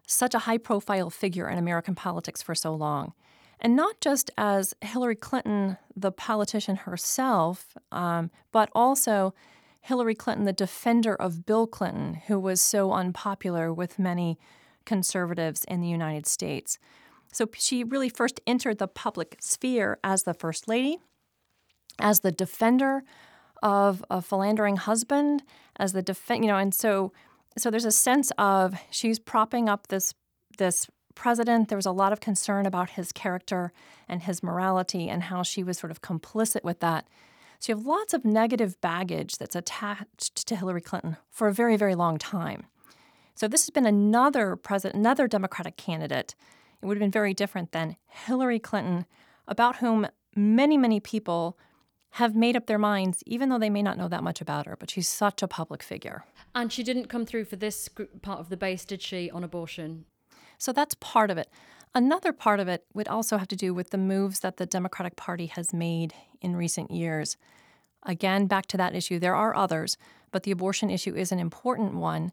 such 0.06 0.34
a 0.34 0.40
high 0.40 0.58
profile 0.58 1.10
figure 1.10 1.48
in 1.48 1.58
American 1.58 1.96
politics 1.96 2.42
for 2.42 2.54
so 2.54 2.74
long. 2.74 3.14
And 3.62 3.74
not 3.74 4.02
just 4.02 4.30
as 4.38 4.74
Hillary 4.82 5.16
Clinton, 5.16 5.78
the 5.96 6.12
politician 6.12 6.76
herself, 6.76 7.78
um, 7.92 8.30
but 8.52 8.70
also 8.76 9.34
Hillary 9.80 10.16
Clinton, 10.16 10.44
the 10.44 10.52
defender 10.52 11.16
of 11.16 11.46
Bill 11.46 11.68
Clinton, 11.68 12.16
who 12.28 12.38
was 12.38 12.62
so 12.62 12.92
unpopular 12.92 13.72
with 13.72 13.98
many 13.98 14.38
conservatives 14.86 15.64
in 15.66 15.80
the 15.80 15.88
United 15.88 16.26
States. 16.26 16.78
So 17.32 17.50
she 17.54 17.84
really 17.84 18.10
first 18.10 18.42
entered 18.46 18.80
the 18.80 18.88
public 18.88 19.38
sphere 19.40 19.98
as 20.04 20.24
the 20.24 20.34
First 20.34 20.68
Lady, 20.68 21.00
as 22.00 22.20
the 22.20 22.32
defender 22.32 23.04
of 23.64 24.06
a 24.12 24.22
philandering 24.22 24.76
husband, 24.76 25.42
as 25.78 25.94
the 25.94 26.04
defense, 26.04 26.42
you 26.42 26.48
know, 26.48 26.58
and 26.58 26.76
so 26.76 27.12
so 27.58 27.72
there's 27.72 27.86
a 27.86 27.92
sense 27.92 28.32
of 28.38 28.76
she's 28.92 29.18
propping 29.18 29.70
up 29.70 29.88
this 29.88 30.14
this 30.58 30.88
president. 31.16 31.70
There 31.70 31.78
was 31.78 31.86
a 31.86 31.92
lot 31.92 32.14
of 32.14 32.20
concern 32.20 32.66
about 32.66 32.92
his 32.92 33.12
character 33.12 33.72
and 34.08 34.24
his 34.24 34.44
morality 34.44 35.10
and 35.10 35.24
how 35.24 35.44
she 35.44 35.64
was 35.64 35.78
sort 35.78 35.92
of 35.92 36.02
complicit 36.02 36.64
with 36.64 36.80
that. 36.82 37.08
So 37.60 37.72
you 37.72 37.78
have 37.78 37.86
lots 37.86 38.14
of 38.14 38.26
negative 38.26 38.80
baggage 38.82 39.38
that's 39.38 39.56
attached 39.56 40.46
to 40.48 40.56
Hillary 40.56 40.82
Clinton 40.82 41.18
for 41.30 41.48
a 41.48 41.54
very, 41.54 41.78
very 41.78 41.96
long 41.96 42.18
time. 42.18 42.66
So 43.36 43.48
this 43.48 43.62
has 43.62 43.70
been 43.70 43.86
another 43.86 44.56
president, 44.56 45.00
another 45.00 45.28
Democratic 45.28 45.78
candidate. 45.78 46.36
It 46.82 46.86
would 46.86 46.98
have 46.98 47.02
been 47.02 47.12
very 47.12 47.34
different 47.34 47.72
than 47.72 47.96
Hillary 48.08 48.60
Clinton, 48.60 49.06
about 49.48 49.78
whom 49.78 50.08
many, 50.36 50.78
many 50.78 51.00
people 51.00 51.58
have 52.14 52.36
made 52.36 52.56
up 52.56 52.68
their 52.68 52.78
minds, 52.78 53.24
even 53.26 53.50
though 53.50 53.58
they 53.58 53.72
may 53.72 53.82
not 53.82 53.98
know 53.98 54.08
that 54.08 54.24
much 54.24 54.40
about 54.40 54.68
her. 54.68 54.76
But 54.80 54.92
she's 54.92 55.08
such 55.08 55.42
a 55.42 55.48
public 55.48 55.82
figure. 55.82 56.24
And 56.54 56.72
she 56.72 56.84
didn't 56.84 57.08
come 57.08 57.26
through 57.26 57.46
for 57.46 57.56
this 57.56 57.90
part 58.22 58.40
of 58.40 58.50
the 58.50 58.58
base, 58.58 58.86
did 58.86 59.02
she, 59.02 59.32
on 59.32 59.44
abortion? 59.44 60.06
So 60.60 60.72
that's 60.72 60.96
part 60.96 61.32
of 61.32 61.38
it. 61.40 61.50
Another 61.96 62.32
part 62.32 62.60
of 62.60 62.68
it 62.68 62.86
would 62.94 63.08
also 63.08 63.38
have 63.38 63.48
to 63.48 63.56
do 63.56 63.74
with 63.74 63.90
the 63.90 63.98
moves 63.98 64.42
that 64.42 64.58
the 64.58 64.66
Democratic 64.66 65.16
Party 65.16 65.48
has 65.48 65.74
made 65.74 66.14
in 66.42 66.56
recent 66.56 66.92
years. 66.92 67.36
Again, 68.04 68.46
back 68.46 68.68
to 68.68 68.78
that 68.78 68.96
issue, 68.96 69.18
there 69.18 69.36
are 69.36 69.56
others, 69.56 69.98
but 70.32 70.44
the 70.44 70.52
abortion 70.52 70.90
issue 70.90 71.16
is 71.16 71.32
an 71.32 71.40
important 71.40 71.96
one. 71.96 72.32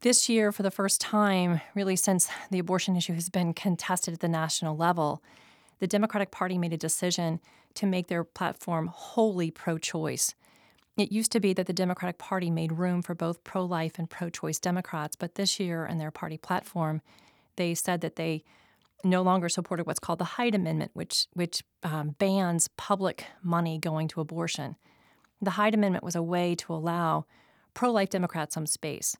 This 0.00 0.28
year, 0.28 0.52
for 0.52 0.62
the 0.62 0.70
first 0.70 1.00
time, 1.00 1.60
really 1.74 1.96
since 1.96 2.28
the 2.50 2.58
abortion 2.58 2.96
issue 2.96 3.14
has 3.14 3.28
been 3.28 3.52
contested 3.54 4.14
at 4.14 4.20
the 4.20 4.28
national 4.28 4.76
level, 4.76 5.22
the 5.78 5.86
Democratic 5.86 6.30
Party 6.30 6.58
made 6.58 6.72
a 6.72 6.76
decision 6.76 7.40
to 7.76 7.86
make 7.86 8.08
their 8.08 8.24
platform 8.24 8.88
wholly 8.92 9.50
pro 9.50 9.78
choice. 9.78 10.34
It 10.96 11.10
used 11.10 11.32
to 11.32 11.40
be 11.40 11.54
that 11.54 11.66
the 11.66 11.72
Democratic 11.72 12.18
Party 12.18 12.50
made 12.50 12.72
room 12.72 13.00
for 13.02 13.14
both 13.14 13.44
pro 13.44 13.64
life 13.64 13.98
and 13.98 14.10
pro 14.10 14.28
choice 14.28 14.58
Democrats, 14.58 15.16
but 15.16 15.36
this 15.36 15.58
year 15.58 15.86
in 15.86 15.98
their 15.98 16.10
party 16.10 16.36
platform, 16.36 17.00
they 17.56 17.74
said 17.74 18.02
that 18.02 18.16
they 18.16 18.44
no 19.04 19.22
longer 19.22 19.48
supported 19.48 19.86
what's 19.86 19.98
called 19.98 20.18
the 20.18 20.24
Hyde 20.24 20.54
Amendment, 20.54 20.90
which, 20.94 21.26
which 21.32 21.64
um, 21.82 22.14
bans 22.18 22.68
public 22.76 23.26
money 23.42 23.78
going 23.78 24.06
to 24.08 24.20
abortion. 24.20 24.76
The 25.40 25.52
Hyde 25.52 25.74
Amendment 25.74 26.04
was 26.04 26.14
a 26.14 26.22
way 26.22 26.54
to 26.56 26.72
allow 26.72 27.26
pro 27.74 27.90
life 27.90 28.10
Democrats 28.10 28.54
some 28.54 28.66
space. 28.66 29.16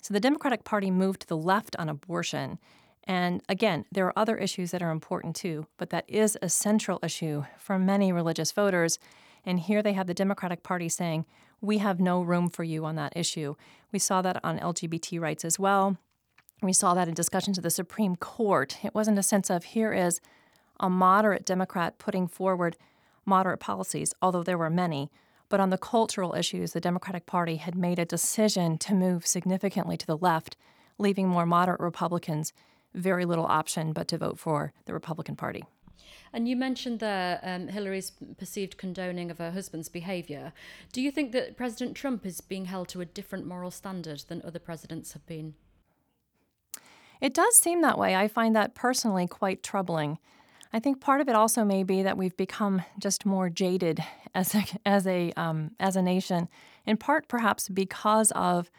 So 0.00 0.14
the 0.14 0.20
Democratic 0.20 0.64
Party 0.64 0.90
moved 0.90 1.22
to 1.22 1.26
the 1.26 1.36
left 1.36 1.74
on 1.76 1.88
abortion 1.88 2.58
and 3.06 3.42
again, 3.48 3.84
there 3.92 4.06
are 4.06 4.18
other 4.18 4.36
issues 4.36 4.72
that 4.72 4.82
are 4.82 4.90
important 4.90 5.36
too, 5.36 5.66
but 5.76 5.90
that 5.90 6.04
is 6.08 6.36
a 6.42 6.48
central 6.48 6.98
issue 7.02 7.44
for 7.56 7.78
many 7.78 8.12
religious 8.12 8.50
voters. 8.50 8.98
And 9.44 9.60
here 9.60 9.82
they 9.82 9.92
have 9.92 10.08
the 10.08 10.14
Democratic 10.14 10.64
Party 10.64 10.88
saying, 10.88 11.24
we 11.60 11.78
have 11.78 12.00
no 12.00 12.20
room 12.20 12.50
for 12.50 12.64
you 12.64 12.84
on 12.84 12.96
that 12.96 13.16
issue. 13.16 13.54
We 13.92 13.98
saw 13.98 14.22
that 14.22 14.44
on 14.44 14.58
LGBT 14.58 15.20
rights 15.20 15.44
as 15.44 15.58
well. 15.58 15.96
We 16.62 16.72
saw 16.72 16.94
that 16.94 17.08
in 17.08 17.14
discussions 17.14 17.58
of 17.58 17.64
the 17.64 17.70
Supreme 17.70 18.16
Court. 18.16 18.78
It 18.82 18.94
wasn't 18.94 19.18
a 19.18 19.22
sense 19.22 19.50
of 19.50 19.64
here 19.64 19.92
is 19.92 20.20
a 20.80 20.90
moderate 20.90 21.46
Democrat 21.46 21.98
putting 21.98 22.26
forward 22.26 22.76
moderate 23.24 23.60
policies, 23.60 24.14
although 24.20 24.42
there 24.42 24.58
were 24.58 24.70
many. 24.70 25.10
But 25.48 25.60
on 25.60 25.70
the 25.70 25.78
cultural 25.78 26.34
issues, 26.34 26.72
the 26.72 26.80
Democratic 26.80 27.24
Party 27.26 27.56
had 27.56 27.76
made 27.76 27.98
a 27.98 28.04
decision 28.04 28.78
to 28.78 28.94
move 28.94 29.26
significantly 29.26 29.96
to 29.96 30.06
the 30.06 30.16
left, 30.16 30.56
leaving 30.98 31.28
more 31.28 31.46
moderate 31.46 31.80
Republicans 31.80 32.52
very 32.96 33.24
little 33.24 33.46
option 33.46 33.92
but 33.92 34.08
to 34.08 34.18
vote 34.18 34.38
for 34.38 34.72
the 34.86 34.92
Republican 34.92 35.36
Party. 35.36 35.64
And 36.32 36.48
you 36.48 36.56
mentioned 36.56 37.00
there 37.00 37.40
um, 37.42 37.68
Hillary's 37.68 38.12
perceived 38.36 38.76
condoning 38.76 39.30
of 39.30 39.38
her 39.38 39.52
husband's 39.52 39.88
behaviour. 39.88 40.52
Do 40.92 41.00
you 41.00 41.10
think 41.10 41.32
that 41.32 41.56
President 41.56 41.96
Trump 41.96 42.26
is 42.26 42.40
being 42.40 42.66
held 42.66 42.88
to 42.88 43.00
a 43.00 43.06
different 43.06 43.46
moral 43.46 43.70
standard 43.70 44.24
than 44.28 44.42
other 44.42 44.58
presidents 44.58 45.12
have 45.12 45.24
been? 45.26 45.54
It 47.20 47.32
does 47.32 47.56
seem 47.56 47.80
that 47.82 47.98
way. 47.98 48.14
I 48.14 48.28
find 48.28 48.54
that 48.54 48.74
personally 48.74 49.26
quite 49.26 49.62
troubling. 49.62 50.18
I 50.72 50.78
think 50.78 51.00
part 51.00 51.20
of 51.20 51.28
it 51.28 51.34
also 51.34 51.64
may 51.64 51.82
be 51.82 52.02
that 52.02 52.18
we've 52.18 52.36
become 52.36 52.82
just 52.98 53.24
more 53.24 53.48
jaded 53.48 54.02
as 54.34 54.54
a, 54.54 54.64
as 54.84 55.06
a 55.06 55.32
um, 55.32 55.70
as 55.80 55.96
a 55.96 56.02
nation, 56.02 56.48
in 56.84 56.98
part 56.98 57.28
perhaps 57.28 57.68
because 57.70 58.30
of 58.32 58.70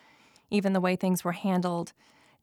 even 0.52 0.74
the 0.74 0.82
way 0.82 0.96
things 0.96 1.24
were 1.24 1.32
handled 1.32 1.94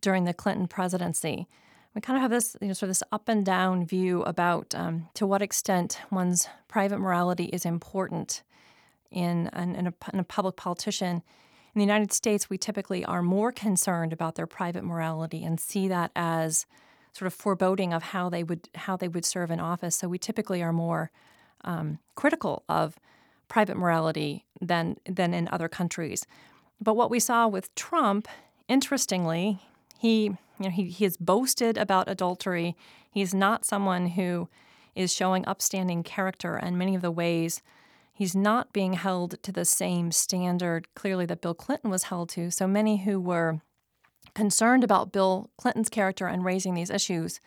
during 0.00 0.24
the 0.24 0.34
Clinton 0.34 0.66
presidency 0.66 1.46
we 1.94 2.00
kind 2.00 2.16
of 2.16 2.22
have 2.22 2.30
this 2.30 2.56
you 2.60 2.68
know, 2.68 2.74
sort 2.74 2.88
of 2.88 2.90
this 2.90 3.02
up 3.12 3.28
and 3.28 3.46
down 3.46 3.86
view 3.86 4.22
about 4.22 4.74
um, 4.74 5.08
to 5.14 5.26
what 5.26 5.42
extent 5.42 6.00
one's 6.10 6.48
private 6.68 6.98
morality 6.98 7.44
is 7.44 7.64
important 7.64 8.42
in, 9.10 9.48
in, 9.56 9.76
in, 9.76 9.86
a, 9.86 9.94
in 10.12 10.18
a 10.18 10.24
public 10.24 10.56
politician. 10.56 11.22
In 11.74 11.78
the 11.78 11.84
United 11.84 12.12
States, 12.12 12.50
we 12.50 12.58
typically 12.58 13.04
are 13.04 13.22
more 13.22 13.52
concerned 13.52 14.12
about 14.12 14.34
their 14.34 14.46
private 14.46 14.84
morality 14.84 15.44
and 15.44 15.58
see 15.58 15.88
that 15.88 16.10
as 16.16 16.66
sort 17.12 17.26
of 17.28 17.34
foreboding 17.34 17.92
of 17.92 18.02
how 18.02 18.28
they 18.28 18.42
would 18.42 18.68
how 18.74 18.96
they 18.96 19.08
would 19.08 19.24
serve 19.24 19.50
in 19.50 19.60
office. 19.60 19.96
So 19.96 20.08
we 20.08 20.18
typically 20.18 20.62
are 20.62 20.72
more 20.72 21.10
um, 21.64 22.00
critical 22.16 22.64
of 22.68 22.98
private 23.48 23.76
morality 23.76 24.44
than 24.60 24.96
than 25.06 25.32
in 25.32 25.48
other 25.48 25.68
countries. 25.68 26.26
But 26.80 26.94
what 26.94 27.10
we 27.10 27.20
saw 27.20 27.46
with 27.46 27.72
Trump, 27.76 28.26
interestingly, 28.68 29.60
he 29.98 30.36
you 30.58 30.66
know, 30.66 30.70
he, 30.70 30.84
he 30.84 31.04
has 31.04 31.16
boasted 31.16 31.76
about 31.76 32.08
adultery. 32.08 32.76
He's 33.10 33.34
not 33.34 33.64
someone 33.64 34.08
who 34.10 34.48
is 34.94 35.12
showing 35.12 35.46
upstanding 35.46 36.02
character 36.02 36.54
and 36.54 36.78
many 36.78 36.94
of 36.94 37.02
the 37.02 37.10
ways 37.10 37.62
he's 38.12 38.36
not 38.36 38.72
being 38.72 38.92
held 38.92 39.42
to 39.42 39.50
the 39.50 39.64
same 39.64 40.12
standard 40.12 40.86
clearly 40.94 41.26
that 41.26 41.40
Bill 41.40 41.54
Clinton 41.54 41.90
was 41.90 42.04
held 42.04 42.28
to. 42.30 42.50
So 42.50 42.66
many 42.66 42.98
who 42.98 43.20
were 43.20 43.60
concerned 44.34 44.84
about 44.84 45.12
Bill 45.12 45.50
Clinton's 45.58 45.88
character 45.88 46.26
and 46.26 46.44
raising 46.44 46.74
these 46.74 46.90
issues 46.90 47.40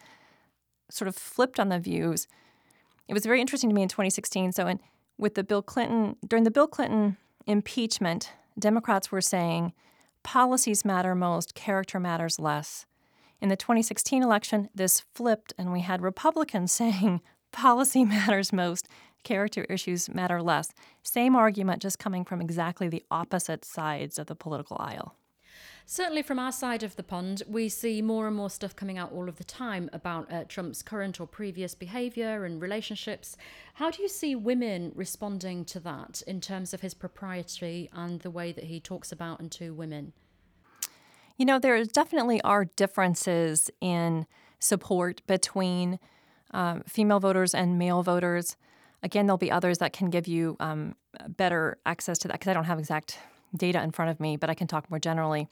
sort 0.89 1.07
of 1.07 1.15
flipped 1.15 1.59
on 1.59 1.69
the 1.69 1.79
views. 1.79 2.27
It 3.07 3.13
was 3.13 3.25
very 3.25 3.39
interesting 3.39 3.69
to 3.69 3.75
me 3.75 3.81
in 3.81 3.89
2016. 3.89 4.51
So 4.51 4.67
in, 4.67 4.79
with 5.17 5.35
the 5.35 5.43
Bill 5.43 5.61
Clinton 5.61 6.17
during 6.27 6.43
the 6.43 6.51
Bill 6.51 6.67
Clinton 6.67 7.17
impeachment, 7.45 8.33
Democrats 8.59 9.11
were 9.11 9.21
saying 9.21 9.73
policies 10.27 10.83
matter 10.83 11.15
most, 11.15 11.55
character 11.55 12.01
matters 12.01 12.37
less. 12.37 12.85
In 13.39 13.47
the 13.47 13.55
2016 13.55 14.21
election, 14.21 14.67
this 14.75 15.05
flipped, 15.15 15.53
and 15.57 15.71
we 15.71 15.79
had 15.79 16.01
Republicans 16.01 16.71
saying 16.73 17.21
policy 17.53 18.03
matters 18.03 18.51
most, 18.51 18.89
character 19.23 19.63
issues 19.69 20.09
matter 20.09 20.41
less. 20.41 20.73
Same 21.01 21.33
argument, 21.33 21.81
just 21.81 21.97
coming 21.97 22.25
from 22.25 22.41
exactly 22.41 22.89
the 22.89 23.05
opposite 23.09 23.63
sides 23.63 24.19
of 24.19 24.27
the 24.27 24.35
political 24.35 24.75
aisle. 24.81 25.15
Certainly, 25.89 26.23
from 26.23 26.37
our 26.37 26.51
side 26.51 26.83
of 26.83 26.97
the 26.97 27.01
pond, 27.01 27.43
we 27.47 27.69
see 27.69 28.01
more 28.01 28.27
and 28.27 28.35
more 28.35 28.49
stuff 28.49 28.75
coming 28.75 28.97
out 28.97 29.13
all 29.13 29.29
of 29.29 29.37
the 29.37 29.45
time 29.45 29.89
about 29.93 30.29
uh, 30.29 30.43
Trump's 30.43 30.83
current 30.83 31.17
or 31.17 31.25
previous 31.25 31.75
behaviour 31.75 32.43
and 32.43 32.61
relationships. 32.61 33.37
How 33.75 33.89
do 33.89 34.01
you 34.01 34.09
see 34.09 34.35
women 34.35 34.91
responding 34.95 35.63
to 35.63 35.79
that 35.79 36.21
in 36.27 36.41
terms 36.41 36.73
of 36.73 36.81
his 36.81 36.93
propriety 36.93 37.89
and 37.93 38.19
the 38.19 38.29
way 38.29 38.51
that 38.51 38.65
he 38.65 38.81
talks 38.81 39.13
about 39.13 39.39
and 39.39 39.49
to 39.53 39.73
women? 39.73 40.11
You 41.37 41.45
know, 41.45 41.57
there 41.57 41.81
definitely 41.85 42.41
are 42.41 42.65
differences 42.65 43.69
in 43.79 44.27
support 44.59 45.21
between 45.25 45.99
um, 46.51 46.83
female 46.85 47.21
voters 47.21 47.55
and 47.55 47.79
male 47.79 48.03
voters. 48.03 48.57
Again, 49.03 49.25
there'll 49.25 49.37
be 49.37 49.51
others 49.51 49.77
that 49.77 49.93
can 49.93 50.09
give 50.09 50.27
you 50.27 50.57
um, 50.59 50.95
better 51.29 51.77
access 51.85 52.17
to 52.17 52.27
that 52.27 52.33
because 52.33 52.51
I 52.51 52.53
don't 52.53 52.65
have 52.65 52.77
exact 52.77 53.19
data 53.55 53.81
in 53.81 53.91
front 53.91 54.11
of 54.11 54.19
me, 54.19 54.35
but 54.35 54.49
I 54.49 54.53
can 54.53 54.67
talk 54.67 54.89
more 54.89 54.99
generally. 54.99 55.47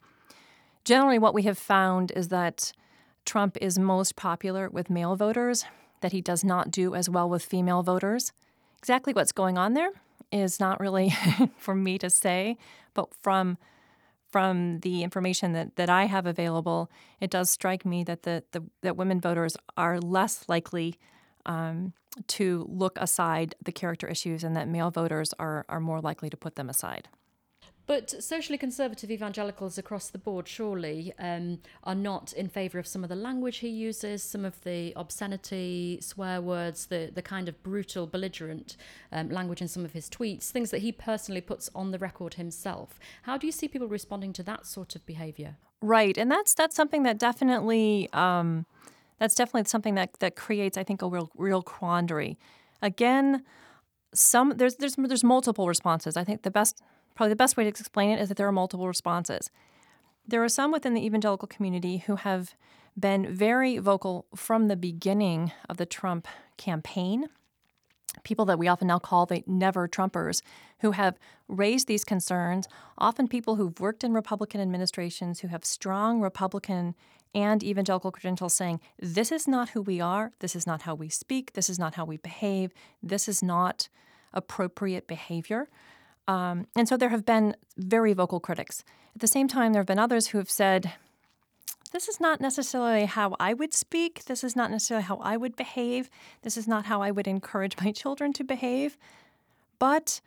Generally, 0.86 1.18
what 1.18 1.34
we 1.34 1.44
have 1.44 1.58
found 1.58 2.12
is 2.12 2.28
that 2.30 2.72
Trump 3.26 3.58
is 3.60 3.80
most 3.80 4.16
popular 4.16 4.70
with 4.70 4.90
male 4.90 5.16
voters, 5.16 5.66
that 6.02 6.12
he 6.12 6.22
does 6.22 6.44
not 6.44 6.70
do 6.70 6.94
as 6.94 7.10
well 7.10 7.28
with 7.28 7.44
female 7.44 7.82
voters. 7.82 8.32
Exactly 8.78 9.12
what's 9.12 9.32
going 9.32 9.58
on 9.58 9.74
there 9.74 9.90
is 10.32 10.60
not 10.60 10.80
really 10.80 11.12
for 11.58 11.74
me 11.74 11.98
to 11.98 12.10
say, 12.10 12.58
but 12.94 13.10
from 13.22 13.58
from 14.32 14.80
the 14.82 15.02
information 15.02 15.54
that, 15.54 15.78
that 15.78 15.90
I 15.90 16.06
have 16.08 16.26
available, 16.26 16.92
it 17.22 17.30
does 17.30 17.50
strike 17.50 17.86
me 17.86 18.04
that 18.04 18.24
the, 18.24 18.44
the 18.52 18.64
that 18.82 18.98
women 18.98 19.22
voters 19.22 19.56
are 19.78 20.00
less 20.00 20.48
likely 20.50 21.00
um, 21.46 21.94
to 22.28 22.68
look 22.70 22.98
aside 23.00 23.56
the 23.64 23.72
character 23.72 24.08
issues, 24.08 24.44
and 24.44 24.56
that 24.56 24.68
male 24.68 24.92
voters 24.92 25.34
are 25.40 25.66
are 25.68 25.80
more 25.80 26.02
likely 26.02 26.30
to 26.30 26.38
put 26.38 26.56
them 26.56 26.70
aside. 26.70 27.08
But 27.88 28.24
socially 28.24 28.58
conservative 28.58 29.12
evangelicals 29.12 29.78
across 29.78 30.10
the 30.10 30.18
board 30.18 30.48
surely 30.48 31.14
um, 31.20 31.60
are 31.84 31.94
not 31.94 32.34
in 32.34 32.50
favour 32.50 32.80
of 32.80 32.88
some 32.88 33.04
of 33.04 33.10
the 33.10 33.16
language 33.16 33.58
he 33.58 33.70
uses, 33.70 34.24
some 34.24 34.44
of 34.44 34.60
the 34.64 34.92
obscenity, 34.96 36.00
swear 36.02 36.42
words, 36.42 36.88
the, 36.88 37.12
the 37.14 37.22
kind 37.22 37.48
of 37.48 37.62
brutal, 37.62 38.08
belligerent 38.08 38.76
um, 39.12 39.30
language 39.30 39.62
in 39.62 39.68
some 39.68 39.86
of 39.86 39.94
his 39.94 40.10
tweets, 40.10 40.50
things 40.50 40.72
that 40.72 40.80
he 40.80 40.92
personally 40.92 41.42
puts 41.42 41.70
on 41.76 41.92
the 41.92 42.00
record 42.00 42.36
himself. 42.36 43.00
How 43.24 43.38
do 43.38 43.46
you 43.46 43.52
see 43.52 43.68
people 43.68 43.88
responding 43.88 44.34
to 44.34 44.44
that 44.44 44.66
sort 44.66 44.96
of 44.96 45.06
behaviour? 45.06 45.58
Right, 45.82 46.18
and 46.18 46.32
that's 46.32 46.56
that's 46.56 46.76
something 46.76 47.04
that 47.04 47.20
definitely 47.20 48.10
um, 48.14 48.66
that's 49.20 49.36
definitely 49.36 49.66
something 49.70 49.94
that 49.96 50.20
that 50.20 50.36
creates, 50.36 50.78
I 50.78 50.84
think, 50.84 51.04
a 51.04 51.08
real 51.08 51.30
real 51.36 51.62
quandary. 51.62 52.40
Again, 52.82 53.44
some 54.14 54.54
there's 54.56 54.78
there's 54.78 54.96
there's 54.96 55.24
multiple 55.24 55.68
responses. 55.68 56.18
I 56.18 56.24
think 56.24 56.42
the 56.42 56.50
best 56.50 56.82
Probably 57.16 57.32
the 57.32 57.38
best 57.38 57.58
way 57.58 57.64
to 57.64 57.70
explain 57.70 58.12
it 58.12 58.20
is 58.20 58.30
that 58.30 58.38
there 58.38 58.48
are 58.48 58.52
multiple 58.52 58.88
responses. 58.88 59.50
There 60.28 60.44
are 60.44 60.50
some 60.50 60.72
within 60.72 60.94
the 60.94 61.06
evangelical 61.06 61.48
community 61.48 61.98
who 61.98 62.18
have 62.18 62.56
been 63.00 63.34
very 63.34 63.78
vocal 63.78 64.26
from 64.36 64.68
the 64.68 64.76
beginning 64.76 65.52
of 65.70 65.78
the 65.78 65.86
Trump 65.86 66.28
campaign. 66.58 67.28
People 68.24 68.46
that 68.46 68.60
we 68.60 68.68
often 68.68 68.88
now 68.88 69.00
call 69.00 69.26
the 69.26 69.44
never 69.46 69.88
Trumpers, 69.88 70.42
who 70.80 70.92
have 70.92 71.18
raised 71.48 71.88
these 71.88 72.04
concerns, 72.04 72.68
often 72.98 73.28
people 73.28 73.56
who've 73.56 73.80
worked 73.80 74.04
in 74.04 74.14
Republican 74.14 74.62
administrations, 74.62 75.42
who 75.42 75.50
have 75.50 75.66
strong 75.66 76.22
Republican 76.22 76.96
and 77.34 77.64
evangelical 77.64 78.12
credentials 78.12 78.56
saying, 78.56 78.80
This 78.98 79.32
is 79.32 79.48
not 79.48 79.70
who 79.70 79.82
we 79.82 80.00
are, 80.00 80.32
this 80.40 80.56
is 80.56 80.66
not 80.66 80.84
how 80.84 80.96
we 80.96 81.10
speak, 81.10 81.54
this 81.54 81.70
is 81.70 81.78
not 81.78 81.96
how 81.96 82.06
we 82.06 82.18
behave, 82.18 82.72
this 83.04 83.28
is 83.28 83.44
not 83.44 83.90
appropriate 84.34 85.08
behavior. 85.08 85.68
Um, 86.28 86.68
and 86.76 86.88
so 86.88 86.98
there 86.98 87.10
have 87.10 87.26
been 87.26 87.56
very 87.78 88.14
vocal 88.14 88.40
critics. 88.40 88.84
At 89.14 89.22
the 89.22 89.28
same 89.28 89.48
time, 89.48 89.74
there 89.74 89.82
have 89.82 89.88
been 89.88 90.00
others 90.00 90.28
who 90.28 90.38
have 90.40 90.50
said, 90.50 90.94
this 91.92 92.08
is 92.10 92.20
not 92.20 92.42
necessarily 92.42 93.06
how 93.06 93.36
I 93.40 93.54
would 93.54 93.74
speak. 93.74 94.26
This 94.26 94.44
is 94.44 94.56
not 94.56 94.70
necessarily 94.70 95.06
how 95.06 95.18
I 95.18 95.38
would 95.38 95.56
behave. 95.56 96.10
This 96.42 96.58
is 96.58 96.68
not 96.68 96.86
how 96.86 97.02
I 97.02 97.12
would 97.12 97.28
encourage 97.28 97.78
my 97.80 97.92
children 97.92 98.34
to 98.34 98.44
behave. 98.44 98.98
But 99.80 100.20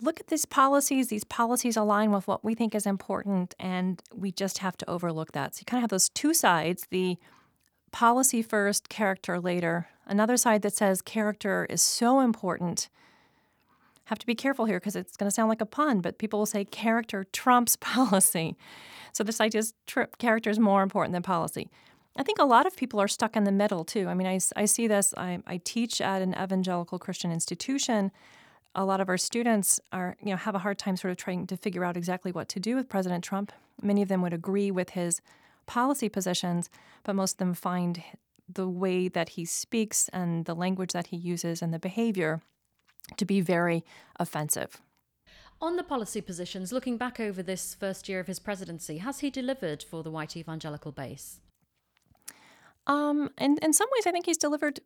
look 0.00 0.20
at 0.20 0.26
these 0.26 0.44
policies. 0.44 1.08
These 1.08 1.24
policies 1.24 1.76
align 1.76 2.10
with 2.10 2.26
what 2.26 2.44
we 2.44 2.54
think 2.54 2.74
is 2.74 2.84
important, 2.86 3.54
and 3.58 4.02
we 4.14 4.32
just 4.32 4.58
have 4.58 4.76
to 4.78 4.90
overlook 4.90 5.32
that. 5.32 5.54
So 5.54 5.60
you 5.60 5.66
kind 5.66 5.78
of 5.78 5.84
have 5.84 5.90
those 5.90 6.08
two 6.10 6.34
sides 6.34 6.86
the 6.90 7.16
policy 7.90 8.42
first, 8.42 8.88
character 8.88 9.40
later. 9.40 9.88
Another 10.06 10.36
side 10.36 10.62
that 10.62 10.74
says 10.74 11.00
character 11.00 11.66
is 11.70 11.80
so 11.80 12.20
important 12.20 12.88
have 14.10 14.18
to 14.18 14.26
be 14.26 14.34
careful 14.34 14.64
here 14.64 14.80
because 14.80 14.96
it's 14.96 15.16
going 15.16 15.28
to 15.28 15.34
sound 15.34 15.48
like 15.48 15.60
a 15.60 15.66
pun, 15.66 16.00
but 16.00 16.18
people 16.18 16.40
will 16.40 16.46
say 16.46 16.64
character 16.64 17.24
trumps 17.32 17.76
policy. 17.80 18.56
So 19.12 19.22
this 19.24 19.40
idea 19.40 19.60
is 19.60 19.72
tri- 19.86 20.08
character 20.18 20.50
is 20.50 20.58
more 20.58 20.82
important 20.82 21.12
than 21.12 21.22
policy. 21.22 21.70
I 22.16 22.24
think 22.24 22.40
a 22.40 22.44
lot 22.44 22.66
of 22.66 22.76
people 22.76 23.00
are 23.00 23.06
stuck 23.06 23.36
in 23.36 23.44
the 23.44 23.52
middle 23.52 23.84
too. 23.84 24.08
I 24.08 24.14
mean, 24.14 24.26
I, 24.26 24.40
I 24.56 24.64
see 24.64 24.88
this. 24.88 25.14
I, 25.16 25.38
I 25.46 25.58
teach 25.58 26.00
at 26.00 26.22
an 26.22 26.34
evangelical 26.34 26.98
Christian 26.98 27.30
institution. 27.30 28.10
A 28.74 28.84
lot 28.84 29.00
of 29.00 29.08
our 29.08 29.16
students 29.16 29.80
are, 29.92 30.16
you 30.20 30.30
know, 30.30 30.36
have 30.36 30.56
a 30.56 30.60
hard 30.60 30.78
time 30.78 30.96
sort 30.96 31.12
of 31.12 31.16
trying 31.16 31.46
to 31.46 31.56
figure 31.56 31.84
out 31.84 31.96
exactly 31.96 32.32
what 32.32 32.48
to 32.48 32.58
do 32.58 32.74
with 32.74 32.88
President 32.88 33.22
Trump. 33.22 33.52
Many 33.80 34.02
of 34.02 34.08
them 34.08 34.22
would 34.22 34.34
agree 34.34 34.72
with 34.72 34.90
his 34.90 35.20
policy 35.66 36.08
positions, 36.08 36.68
but 37.04 37.14
most 37.14 37.34
of 37.34 37.38
them 37.38 37.54
find 37.54 38.02
the 38.52 38.68
way 38.68 39.06
that 39.06 39.30
he 39.30 39.44
speaks 39.44 40.08
and 40.12 40.46
the 40.46 40.54
language 40.54 40.92
that 40.92 41.08
he 41.08 41.16
uses 41.16 41.62
and 41.62 41.72
the 41.72 41.78
behavior 41.78 42.42
to 43.16 43.24
be 43.24 43.40
very 43.40 43.84
offensive. 44.18 44.80
On 45.62 45.76
the 45.76 45.82
policy 45.82 46.20
positions, 46.22 46.72
looking 46.72 46.96
back 46.96 47.20
over 47.20 47.42
this 47.42 47.74
first 47.74 48.08
year 48.08 48.18
of 48.18 48.26
his 48.26 48.38
presidency, 48.38 48.98
has 48.98 49.20
he 49.20 49.28
delivered 49.28 49.82
for 49.82 50.02
the 50.02 50.10
white 50.10 50.36
evangelical 50.36 50.90
base? 50.90 51.40
Um, 52.86 53.30
in, 53.38 53.58
in 53.60 53.72
some 53.74 53.88
ways, 53.94 54.06
I 54.06 54.10
think 54.10 54.24
he's 54.24 54.38
delivered 54.38 54.80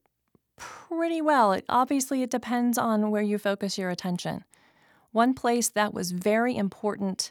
pretty 0.56 1.22
well. 1.22 1.52
It, 1.52 1.64
obviously, 1.68 2.22
it 2.22 2.30
depends 2.30 2.76
on 2.76 3.10
where 3.10 3.22
you 3.22 3.38
focus 3.38 3.78
your 3.78 3.90
attention. 3.90 4.44
One 5.12 5.32
place 5.32 5.68
that 5.68 5.94
was 5.94 6.10
very 6.10 6.56
important 6.56 7.30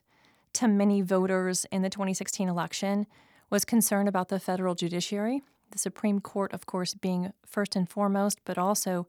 to 0.54 0.68
many 0.70 1.02
voters 1.02 1.66
in 1.72 1.82
the 1.82 1.90
2016 1.90 2.48
election 2.48 3.08
was 3.50 3.66
concern 3.66 4.08
about 4.08 4.30
the 4.30 4.40
federal 4.40 4.74
judiciary, 4.74 5.42
the 5.72 5.78
Supreme 5.78 6.22
Court, 6.22 6.54
of 6.54 6.66
course, 6.66 6.94
being 6.94 7.34
first 7.46 7.76
and 7.76 7.90
foremost, 7.90 8.40
but 8.46 8.58
also 8.58 9.06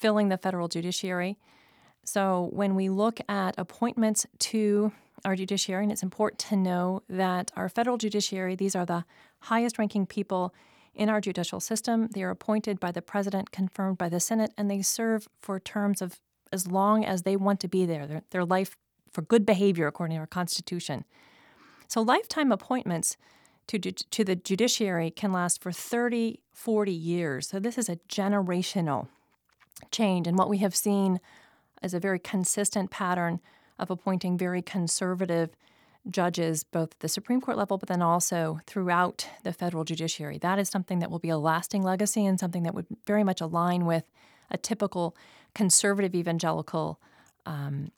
filling 0.00 0.30
the 0.30 0.38
federal 0.38 0.66
judiciary. 0.66 1.38
So 2.04 2.48
when 2.52 2.74
we 2.74 2.88
look 2.88 3.20
at 3.28 3.54
appointments 3.58 4.26
to 4.38 4.92
our 5.24 5.36
judiciary, 5.36 5.84
and 5.84 5.92
it's 5.92 6.02
important 6.02 6.38
to 6.40 6.56
know 6.56 7.02
that 7.08 7.52
our 7.54 7.68
federal 7.68 7.98
judiciary, 7.98 8.56
these 8.56 8.74
are 8.74 8.86
the 8.86 9.04
highest 9.40 9.78
ranking 9.78 10.06
people 10.06 10.54
in 10.94 11.08
our 11.10 11.20
judicial 11.20 11.60
system. 11.60 12.08
They 12.14 12.22
are 12.22 12.30
appointed 12.30 12.80
by 12.80 12.90
the 12.90 13.02
president, 13.02 13.52
confirmed 13.52 13.98
by 13.98 14.08
the 14.08 14.20
Senate, 14.20 14.52
and 14.56 14.70
they 14.70 14.82
serve 14.82 15.28
for 15.40 15.60
terms 15.60 16.00
of 16.00 16.18
as 16.52 16.66
long 16.66 17.04
as 17.04 17.22
they 17.22 17.36
want 17.36 17.60
to 17.60 17.68
be 17.68 17.84
there, 17.84 18.06
their, 18.06 18.22
their 18.30 18.44
life 18.44 18.76
for 19.12 19.22
good 19.22 19.44
behavior 19.44 19.86
according 19.86 20.16
to 20.16 20.20
our 20.20 20.26
Constitution. 20.26 21.04
So 21.86 22.00
lifetime 22.00 22.50
appointments 22.50 23.16
to, 23.68 23.78
to 23.78 24.24
the 24.24 24.34
judiciary 24.34 25.10
can 25.10 25.32
last 25.32 25.62
for 25.62 25.70
30, 25.70 26.40
40 26.52 26.92
years. 26.92 27.48
So 27.48 27.60
this 27.60 27.78
is 27.78 27.88
a 27.88 27.96
generational 28.08 29.08
change. 29.90 30.26
And 30.26 30.38
what 30.38 30.48
we 30.48 30.58
have 30.58 30.74
seen 30.74 31.20
is 31.82 31.94
a 31.94 32.00
very 32.00 32.18
consistent 32.18 32.90
pattern 32.90 33.40
of 33.78 33.90
appointing 33.90 34.36
very 34.36 34.62
conservative 34.62 35.50
judges, 36.08 36.64
both 36.64 36.92
at 36.92 37.00
the 37.00 37.08
Supreme 37.08 37.40
Court 37.40 37.56
level, 37.56 37.78
but 37.78 37.88
then 37.88 38.02
also 38.02 38.60
throughout 38.66 39.26
the 39.42 39.52
federal 39.52 39.84
judiciary. 39.84 40.38
That 40.38 40.58
is 40.58 40.68
something 40.68 40.98
that 41.00 41.10
will 41.10 41.18
be 41.18 41.28
a 41.28 41.38
lasting 41.38 41.82
legacy 41.82 42.24
and 42.24 42.40
something 42.40 42.62
that 42.62 42.74
would 42.74 42.86
very 43.06 43.24
much 43.24 43.40
align 43.40 43.84
with 43.86 44.04
a 44.50 44.56
typical 44.56 45.16
conservative 45.54 46.14
evangelical 46.14 47.00
um, 47.46 47.90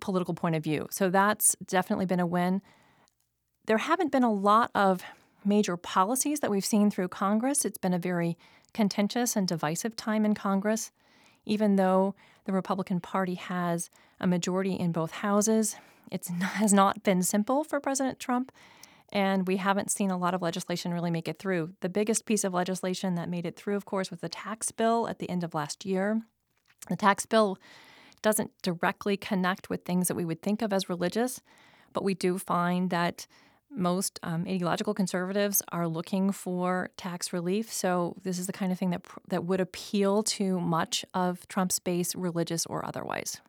political 0.00 0.34
point 0.34 0.54
of 0.54 0.62
view. 0.62 0.86
So 0.90 1.10
that's 1.10 1.56
definitely 1.66 2.06
been 2.06 2.20
a 2.20 2.26
win. 2.26 2.62
There 3.66 3.78
haven't 3.78 4.12
been 4.12 4.22
a 4.22 4.32
lot 4.32 4.70
of 4.74 5.02
major 5.44 5.76
policies 5.76 6.40
that 6.40 6.50
we've 6.50 6.64
seen 6.64 6.90
through 6.90 7.08
Congress. 7.08 7.64
It's 7.64 7.78
been 7.78 7.94
a 7.94 7.98
very 7.98 8.36
contentious 8.72 9.36
and 9.36 9.48
divisive 9.48 9.96
time 9.96 10.24
in 10.24 10.34
Congress 10.34 10.92
even 11.44 11.76
though 11.76 12.14
the 12.44 12.52
Republican 12.52 13.00
Party 13.00 13.34
has 13.34 13.90
a 14.20 14.26
majority 14.26 14.74
in 14.74 14.92
both 14.92 15.10
houses. 15.10 15.76
It 16.10 16.26
has 16.42 16.72
not 16.72 17.02
been 17.02 17.22
simple 17.22 17.64
for 17.64 17.80
President 17.80 18.18
Trump, 18.18 18.52
and 19.12 19.46
we 19.46 19.56
haven't 19.56 19.90
seen 19.90 20.10
a 20.10 20.18
lot 20.18 20.34
of 20.34 20.42
legislation 20.42 20.92
really 20.92 21.10
make 21.10 21.28
it 21.28 21.38
through. 21.38 21.72
The 21.80 21.88
biggest 21.88 22.26
piece 22.26 22.44
of 22.44 22.54
legislation 22.54 23.14
that 23.16 23.28
made 23.28 23.46
it 23.46 23.56
through, 23.56 23.76
of 23.76 23.84
course, 23.84 24.10
was 24.10 24.20
the 24.20 24.28
tax 24.28 24.70
bill 24.70 25.08
at 25.08 25.18
the 25.18 25.28
end 25.28 25.42
of 25.42 25.54
last 25.54 25.84
year. 25.84 26.22
The 26.88 26.96
tax 26.96 27.26
bill 27.26 27.58
doesn't 28.22 28.50
directly 28.62 29.16
connect 29.16 29.70
with 29.70 29.84
things 29.84 30.08
that 30.08 30.14
we 30.14 30.24
would 30.24 30.42
think 30.42 30.62
of 30.62 30.72
as 30.72 30.88
religious, 30.88 31.40
But 31.92 32.04
we 32.04 32.14
do 32.14 32.38
find 32.38 32.90
that 32.90 33.26
most 33.70 34.18
um, 34.22 34.44
ideological 34.48 34.94
conservatives 34.94 35.62
are 35.70 35.86
looking 35.86 36.32
for 36.32 36.90
tax 36.96 37.32
relief. 37.32 37.72
So 37.72 38.16
this 38.22 38.38
is 38.38 38.46
the 38.46 38.52
kind 38.52 38.72
of 38.72 38.78
thing 38.78 38.90
that 38.90 39.06
that 39.28 39.44
would 39.44 39.60
appeal 39.60 40.22
to 40.24 40.60
much 40.60 41.04
of 41.14 41.46
Trump's 41.48 41.78
base, 41.78 42.14
religious 42.14 42.66
or 42.66 42.84
otherwise. 42.84 43.40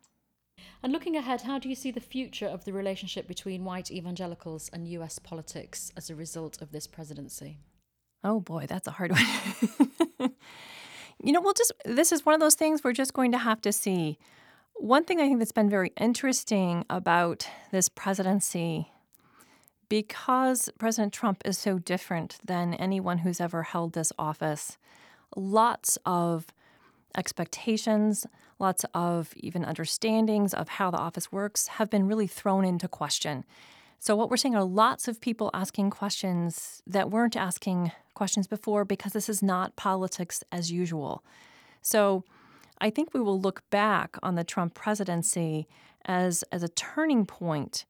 And 0.83 0.91
looking 0.91 1.15
ahead, 1.15 1.41
how 1.41 1.59
do 1.59 1.69
you 1.69 1.75
see 1.75 1.91
the 1.91 1.99
future 1.99 2.47
of 2.47 2.65
the 2.65 2.73
relationship 2.73 3.27
between 3.27 3.63
white 3.63 3.91
evangelicals 3.91 4.69
and 4.73 4.87
US 4.87 5.19
politics 5.19 5.91
as 5.95 6.09
a 6.09 6.15
result 6.15 6.61
of 6.61 6.71
this 6.71 6.87
presidency? 6.87 7.59
Oh 8.23 8.39
boy, 8.39 8.65
that's 8.67 8.87
a 8.87 8.91
hard 8.91 9.11
one. 10.19 10.31
you 11.23 11.31
know, 11.31 11.41
we'll 11.41 11.53
just, 11.53 11.71
this 11.85 12.11
is 12.11 12.25
one 12.25 12.33
of 12.33 12.41
those 12.41 12.55
things 12.55 12.83
we're 12.83 12.93
just 12.93 13.13
going 13.13 13.31
to 13.31 13.37
have 13.37 13.61
to 13.61 13.71
see. 13.71 14.17
One 14.75 15.03
thing 15.03 15.19
I 15.19 15.27
think 15.27 15.39
that's 15.39 15.51
been 15.51 15.69
very 15.69 15.91
interesting 15.99 16.85
about 16.89 17.47
this 17.71 17.87
presidency, 17.87 18.91
because 19.91 20.69
President 20.79 21.11
Trump 21.11 21.41
is 21.43 21.57
so 21.57 21.77
different 21.77 22.37
than 22.45 22.75
anyone 22.75 23.17
who's 23.17 23.41
ever 23.41 23.63
held 23.63 23.91
this 23.91 24.13
office, 24.17 24.77
lots 25.35 25.97
of 26.05 26.45
expectations, 27.17 28.25
lots 28.57 28.85
of 28.93 29.33
even 29.35 29.65
understandings 29.65 30.53
of 30.53 30.69
how 30.69 30.91
the 30.91 30.97
office 30.97 31.29
works 31.29 31.67
have 31.67 31.89
been 31.89 32.07
really 32.07 32.25
thrown 32.25 32.63
into 32.63 32.87
question. 32.87 33.43
So, 33.99 34.15
what 34.15 34.29
we're 34.29 34.37
seeing 34.37 34.55
are 34.55 34.63
lots 34.63 35.09
of 35.09 35.19
people 35.19 35.51
asking 35.53 35.89
questions 35.89 36.81
that 36.87 37.11
weren't 37.11 37.35
asking 37.35 37.91
questions 38.13 38.47
before 38.47 38.85
because 38.85 39.11
this 39.11 39.27
is 39.27 39.43
not 39.43 39.75
politics 39.75 40.41
as 40.53 40.71
usual. 40.71 41.21
So, 41.81 42.23
I 42.79 42.91
think 42.91 43.13
we 43.13 43.19
will 43.19 43.41
look 43.41 43.69
back 43.69 44.15
on 44.23 44.35
the 44.35 44.45
Trump 44.45 44.73
presidency 44.73 45.67
as, 46.05 46.45
as 46.49 46.63
a 46.63 46.69
turning 46.69 47.25
point. 47.25 47.83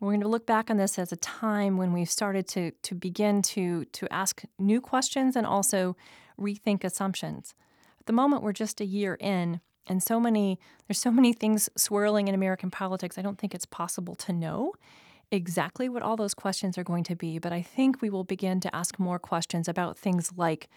We're 0.00 0.10
going 0.10 0.20
to 0.20 0.28
look 0.28 0.46
back 0.46 0.70
on 0.70 0.76
this 0.76 0.98
as 0.98 1.12
a 1.12 1.16
time 1.16 1.76
when 1.76 1.92
we've 1.92 2.10
started 2.10 2.46
to, 2.48 2.70
to 2.70 2.94
begin 2.94 3.42
to, 3.42 3.84
to 3.86 4.12
ask 4.12 4.42
new 4.58 4.80
questions 4.80 5.34
and 5.34 5.46
also 5.46 5.96
rethink 6.40 6.84
assumptions 6.84 7.54
At 7.98 8.06
the 8.06 8.12
moment 8.12 8.42
we're 8.42 8.52
just 8.52 8.80
a 8.80 8.84
year 8.84 9.16
in 9.20 9.60
and 9.88 10.02
so 10.02 10.20
many 10.20 10.60
there's 10.86 11.00
so 11.00 11.10
many 11.10 11.32
things 11.32 11.68
swirling 11.76 12.28
in 12.28 12.34
American 12.34 12.70
politics. 12.70 13.18
I 13.18 13.22
don't 13.22 13.38
think 13.38 13.54
it's 13.54 13.66
possible 13.66 14.14
to 14.16 14.32
know 14.32 14.74
exactly 15.30 15.88
what 15.88 16.02
all 16.02 16.16
those 16.16 16.34
questions 16.34 16.78
are 16.78 16.84
going 16.84 17.04
to 17.04 17.16
be, 17.16 17.38
but 17.38 17.52
I 17.52 17.62
think 17.62 18.00
we 18.00 18.08
will 18.08 18.24
begin 18.24 18.60
to 18.60 18.74
ask 18.74 18.98
more 18.98 19.18
questions 19.18 19.68
about 19.68 19.98
things 19.98 20.32
like 20.36 20.68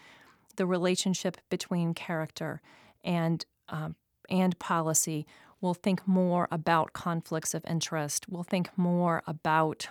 the 0.56 0.66
relationship 0.66 1.38
between 1.48 1.94
character 1.94 2.60
and 3.04 3.44
um, 3.68 3.94
and 4.28 4.58
policy. 4.58 5.26
We'll 5.62 5.74
think 5.74 6.06
more 6.06 6.48
about 6.50 6.92
conflicts 6.92 7.54
of 7.54 7.64
interest. 7.66 8.28
We'll 8.28 8.42
think 8.42 8.68
more 8.76 9.22
about 9.26 9.88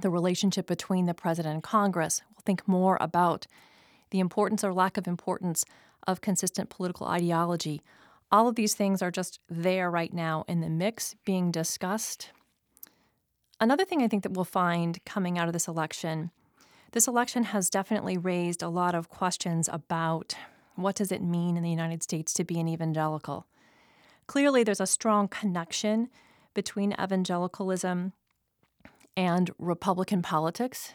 the 0.00 0.10
relationship 0.10 0.66
between 0.66 1.06
the 1.06 1.14
president 1.14 1.54
and 1.54 1.62
Congress. 1.62 2.22
We'll 2.30 2.42
think 2.44 2.66
more 2.66 2.98
about 3.00 3.46
the 4.10 4.18
importance 4.18 4.64
or 4.64 4.72
lack 4.72 4.96
of 4.96 5.06
importance 5.06 5.64
of 6.06 6.20
consistent 6.20 6.70
political 6.70 7.06
ideology. 7.06 7.82
All 8.32 8.48
of 8.48 8.56
these 8.56 8.74
things 8.74 9.02
are 9.02 9.10
just 9.10 9.38
there 9.48 9.90
right 9.90 10.12
now 10.12 10.44
in 10.48 10.60
the 10.60 10.70
mix 10.70 11.14
being 11.24 11.52
discussed. 11.52 12.30
Another 13.60 13.84
thing 13.84 14.02
I 14.02 14.08
think 14.08 14.22
that 14.24 14.32
we'll 14.32 14.44
find 14.44 15.04
coming 15.04 15.38
out 15.38 15.46
of 15.46 15.52
this 15.52 15.68
election 15.68 16.30
this 16.92 17.08
election 17.08 17.44
has 17.44 17.68
definitely 17.68 18.16
raised 18.16 18.62
a 18.62 18.70
lot 18.70 18.94
of 18.94 19.10
questions 19.10 19.68
about 19.70 20.34
what 20.76 20.94
does 20.94 21.12
it 21.12 21.20
mean 21.20 21.58
in 21.58 21.62
the 21.62 21.68
United 21.68 22.02
States 22.02 22.32
to 22.32 22.44
be 22.44 22.58
an 22.58 22.68
evangelical. 22.68 23.44
Clearly, 24.26 24.64
there's 24.64 24.80
a 24.80 24.86
strong 24.86 25.28
connection 25.28 26.08
between 26.54 26.94
evangelicalism 27.00 28.12
and 29.16 29.50
Republican 29.58 30.22
politics. 30.22 30.94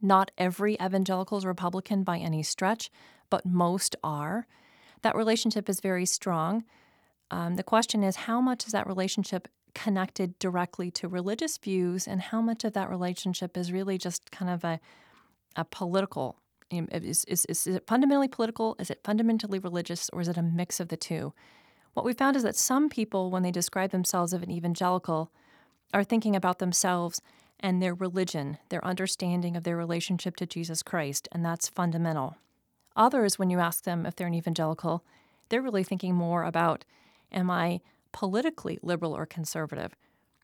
Not 0.00 0.30
every 0.38 0.74
evangelical 0.82 1.38
is 1.38 1.46
Republican 1.46 2.02
by 2.02 2.18
any 2.18 2.42
stretch, 2.42 2.90
but 3.30 3.46
most 3.46 3.94
are. 4.02 4.46
That 5.02 5.16
relationship 5.16 5.68
is 5.68 5.80
very 5.80 6.06
strong. 6.06 6.64
Um, 7.30 7.56
the 7.56 7.62
question 7.62 8.02
is 8.02 8.16
how 8.16 8.40
much 8.40 8.66
is 8.66 8.72
that 8.72 8.86
relationship 8.86 9.48
connected 9.74 10.38
directly 10.38 10.90
to 10.90 11.08
religious 11.08 11.56
views, 11.56 12.06
and 12.06 12.20
how 12.20 12.42
much 12.42 12.64
of 12.64 12.72
that 12.74 12.90
relationship 12.90 13.56
is 13.56 13.72
really 13.72 13.96
just 13.96 14.30
kind 14.30 14.50
of 14.50 14.64
a, 14.64 14.80
a 15.56 15.64
political? 15.64 16.36
Is, 16.70 17.24
is, 17.26 17.44
is 17.46 17.66
it 17.66 17.86
fundamentally 17.86 18.28
political? 18.28 18.76
Is 18.78 18.90
it 18.90 19.00
fundamentally 19.04 19.58
religious? 19.58 20.08
Or 20.12 20.20
is 20.20 20.28
it 20.28 20.36
a 20.38 20.42
mix 20.42 20.80
of 20.80 20.88
the 20.88 20.96
two? 20.96 21.32
What 21.94 22.06
we 22.06 22.14
found 22.14 22.36
is 22.36 22.42
that 22.42 22.56
some 22.56 22.88
people, 22.88 23.30
when 23.30 23.42
they 23.42 23.50
describe 23.50 23.90
themselves 23.90 24.32
as 24.32 24.42
an 24.42 24.50
evangelical, 24.50 25.30
are 25.92 26.04
thinking 26.04 26.34
about 26.34 26.58
themselves 26.58 27.20
and 27.60 27.82
their 27.82 27.94
religion, 27.94 28.58
their 28.70 28.84
understanding 28.84 29.56
of 29.56 29.64
their 29.64 29.76
relationship 29.76 30.36
to 30.36 30.46
Jesus 30.46 30.82
Christ, 30.82 31.28
and 31.32 31.44
that's 31.44 31.68
fundamental. 31.68 32.36
Others, 32.96 33.38
when 33.38 33.50
you 33.50 33.60
ask 33.60 33.84
them 33.84 34.06
if 34.06 34.16
they're 34.16 34.26
an 34.26 34.34
evangelical, 34.34 35.04
they're 35.48 35.62
really 35.62 35.84
thinking 35.84 36.14
more 36.14 36.44
about 36.44 36.84
am 37.30 37.50
I 37.50 37.80
politically 38.10 38.78
liberal 38.82 39.16
or 39.16 39.26
conservative? 39.26 39.94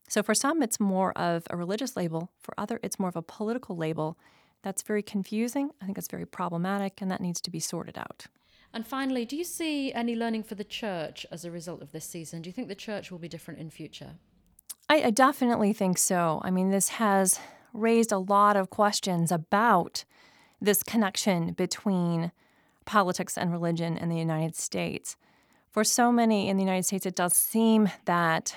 So 0.08 0.22
for 0.22 0.34
some, 0.34 0.62
it's 0.62 0.80
more 0.80 1.12
of 1.18 1.44
a 1.50 1.56
religious 1.56 1.96
label. 1.96 2.30
For 2.40 2.54
other, 2.56 2.80
it's 2.82 2.98
more 2.98 3.10
of 3.10 3.16
a 3.16 3.22
political 3.22 3.76
label. 3.76 4.16
That's 4.62 4.82
very 4.82 5.02
confusing. 5.02 5.70
I 5.82 5.86
think 5.86 5.98
it's 5.98 6.08
very 6.08 6.24
problematic, 6.24 7.02
and 7.02 7.10
that 7.10 7.20
needs 7.20 7.40
to 7.42 7.50
be 7.50 7.60
sorted 7.60 7.98
out. 7.98 8.26
And 8.72 8.86
finally, 8.86 9.24
do 9.24 9.36
you 9.36 9.44
see 9.44 9.92
any 9.92 10.14
learning 10.14 10.42
for 10.42 10.54
the 10.54 10.64
church 10.64 11.24
as 11.30 11.44
a 11.44 11.50
result 11.50 11.82
of 11.82 11.92
this 11.92 12.04
season? 12.04 12.42
Do 12.42 12.48
you 12.48 12.52
think 12.52 12.68
the 12.68 12.74
church 12.74 13.10
will 13.10 13.18
be 13.18 13.28
different 13.28 13.60
in 13.60 13.70
future? 13.70 14.12
I, 14.88 15.02
I 15.04 15.10
definitely 15.10 15.72
think 15.72 15.98
so. 15.98 16.40
I 16.44 16.50
mean, 16.50 16.70
this 16.70 16.88
has 16.90 17.40
raised 17.72 18.12
a 18.12 18.18
lot 18.18 18.56
of 18.56 18.70
questions 18.70 19.32
about 19.32 20.04
this 20.60 20.82
connection 20.82 21.52
between 21.52 22.32
politics 22.84 23.36
and 23.36 23.52
religion 23.52 23.96
in 23.96 24.08
the 24.08 24.16
United 24.16 24.56
States. 24.56 25.16
For 25.70 25.84
so 25.84 26.10
many 26.10 26.48
in 26.48 26.56
the 26.56 26.62
United 26.62 26.84
States, 26.84 27.06
it 27.06 27.14
does 27.14 27.34
seem 27.34 27.90
that 28.06 28.56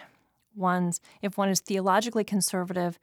one's, 0.56 1.00
if 1.22 1.38
one 1.38 1.50
is 1.50 1.60
theologically 1.60 2.24
conservative, 2.24 2.98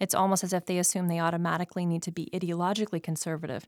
it's 0.00 0.14
almost 0.14 0.42
as 0.42 0.52
if 0.52 0.66
they 0.66 0.78
assume 0.78 1.06
they 1.06 1.20
automatically 1.20 1.86
need 1.86 2.02
to 2.02 2.10
be 2.10 2.28
ideologically 2.34 3.02
conservative. 3.02 3.64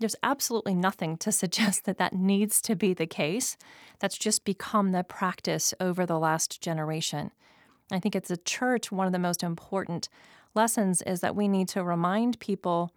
There's 0.00 0.16
absolutely 0.22 0.74
nothing 0.74 1.16
to 1.18 1.30
suggest 1.42 1.84
that 1.84 1.98
that 1.98 2.14
needs 2.14 2.60
to 2.62 2.74
be 2.74 2.92
the 2.94 3.06
case. 3.06 3.56
That's 4.00 4.18
just 4.18 4.44
become 4.44 4.90
the 4.90 5.04
practice 5.04 5.72
over 5.78 6.04
the 6.04 6.18
last 6.18 6.60
generation. 6.60 7.30
I 7.92 8.00
think 8.00 8.16
it's 8.16 8.30
a 8.30 8.36
church, 8.36 8.90
one 8.90 9.06
of 9.06 9.12
the 9.12 9.18
most 9.18 9.42
important 9.42 10.08
lessons 10.54 11.02
is 11.02 11.20
that 11.20 11.36
we 11.36 11.48
need 11.48 11.68
to 11.68 11.84
remind 11.84 12.40
people 12.40 12.92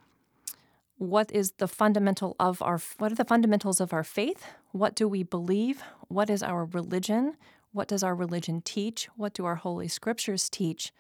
what 0.98 1.32
is 1.32 1.52
the 1.54 1.68
fundamental 1.68 2.36
of 2.40 2.62
our 2.62 2.80
what 2.98 3.12
are 3.12 3.16
the 3.16 3.26
fundamentals 3.26 3.82
of 3.82 3.94
our 3.94 4.04
faith? 4.04 4.46
What 4.72 4.96
do 4.96 5.08
we 5.08 5.24
believe? 5.24 5.82
What 6.08 6.30
is 6.30 6.42
our 6.42 6.66
religion? 6.66 7.36
What 7.72 7.88
does 7.88 8.04
our 8.04 8.16
religion 8.16 8.62
teach? 8.62 9.10
What 9.18 9.34
do 9.34 9.46
our 9.46 9.56
holy 9.56 9.88
scriptures 9.88 10.50
teach? 10.50 10.94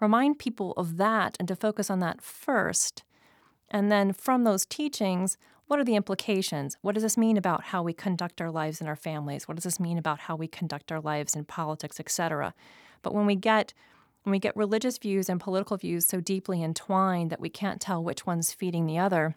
Remind 0.00 0.38
people 0.38 0.72
of 0.72 0.96
that 0.96 1.36
and 1.38 1.48
to 1.48 1.56
focus 1.56 1.90
on 1.90 1.98
that 1.98 2.22
first 2.22 3.02
and 3.70 3.90
then 3.90 4.12
from 4.12 4.44
those 4.44 4.66
teachings 4.66 5.36
what 5.66 5.80
are 5.80 5.84
the 5.84 5.96
implications? 5.96 6.76
What 6.82 6.92
does 6.92 7.02
this 7.02 7.16
mean 7.16 7.38
about 7.38 7.64
how 7.64 7.82
we 7.82 7.94
conduct 7.94 8.42
our 8.42 8.50
lives 8.50 8.82
in 8.82 8.86
our 8.86 8.94
families? 8.94 9.48
What 9.48 9.54
does 9.54 9.64
this 9.64 9.80
mean 9.80 9.96
about 9.96 10.20
how 10.20 10.36
we 10.36 10.46
conduct 10.46 10.92
our 10.92 11.00
lives 11.00 11.34
in 11.34 11.46
politics 11.46 11.98
etc 11.98 12.52
but 13.04 13.14
when 13.14 13.26
we 13.26 13.36
get 13.36 13.72
when 14.24 14.32
we 14.32 14.38
get 14.40 14.56
religious 14.56 14.96
views 14.96 15.28
and 15.28 15.38
political 15.38 15.76
views 15.76 16.06
so 16.06 16.18
deeply 16.18 16.62
entwined 16.62 17.30
that 17.30 17.40
we 17.40 17.50
can't 17.50 17.80
tell 17.80 18.02
which 18.02 18.24
one's 18.24 18.54
feeding 18.54 18.86
the 18.86 18.98
other, 18.98 19.36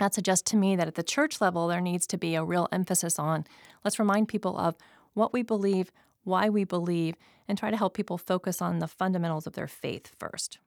that 0.00 0.14
suggests 0.14 0.50
to 0.50 0.56
me 0.56 0.74
that 0.74 0.88
at 0.88 0.96
the 0.96 1.04
church 1.04 1.40
level, 1.40 1.68
there 1.68 1.80
needs 1.80 2.08
to 2.08 2.18
be 2.18 2.34
a 2.34 2.42
real 2.42 2.68
emphasis 2.72 3.20
on 3.20 3.46
let's 3.84 4.00
remind 4.00 4.26
people 4.28 4.58
of 4.58 4.74
what 5.14 5.32
we 5.32 5.42
believe, 5.42 5.92
why 6.24 6.48
we 6.48 6.64
believe, 6.64 7.14
and 7.46 7.56
try 7.56 7.70
to 7.70 7.76
help 7.76 7.94
people 7.94 8.18
focus 8.18 8.60
on 8.60 8.80
the 8.80 8.88
fundamentals 8.88 9.46
of 9.46 9.52
their 9.52 9.68
faith 9.68 10.10
first. 10.18 10.58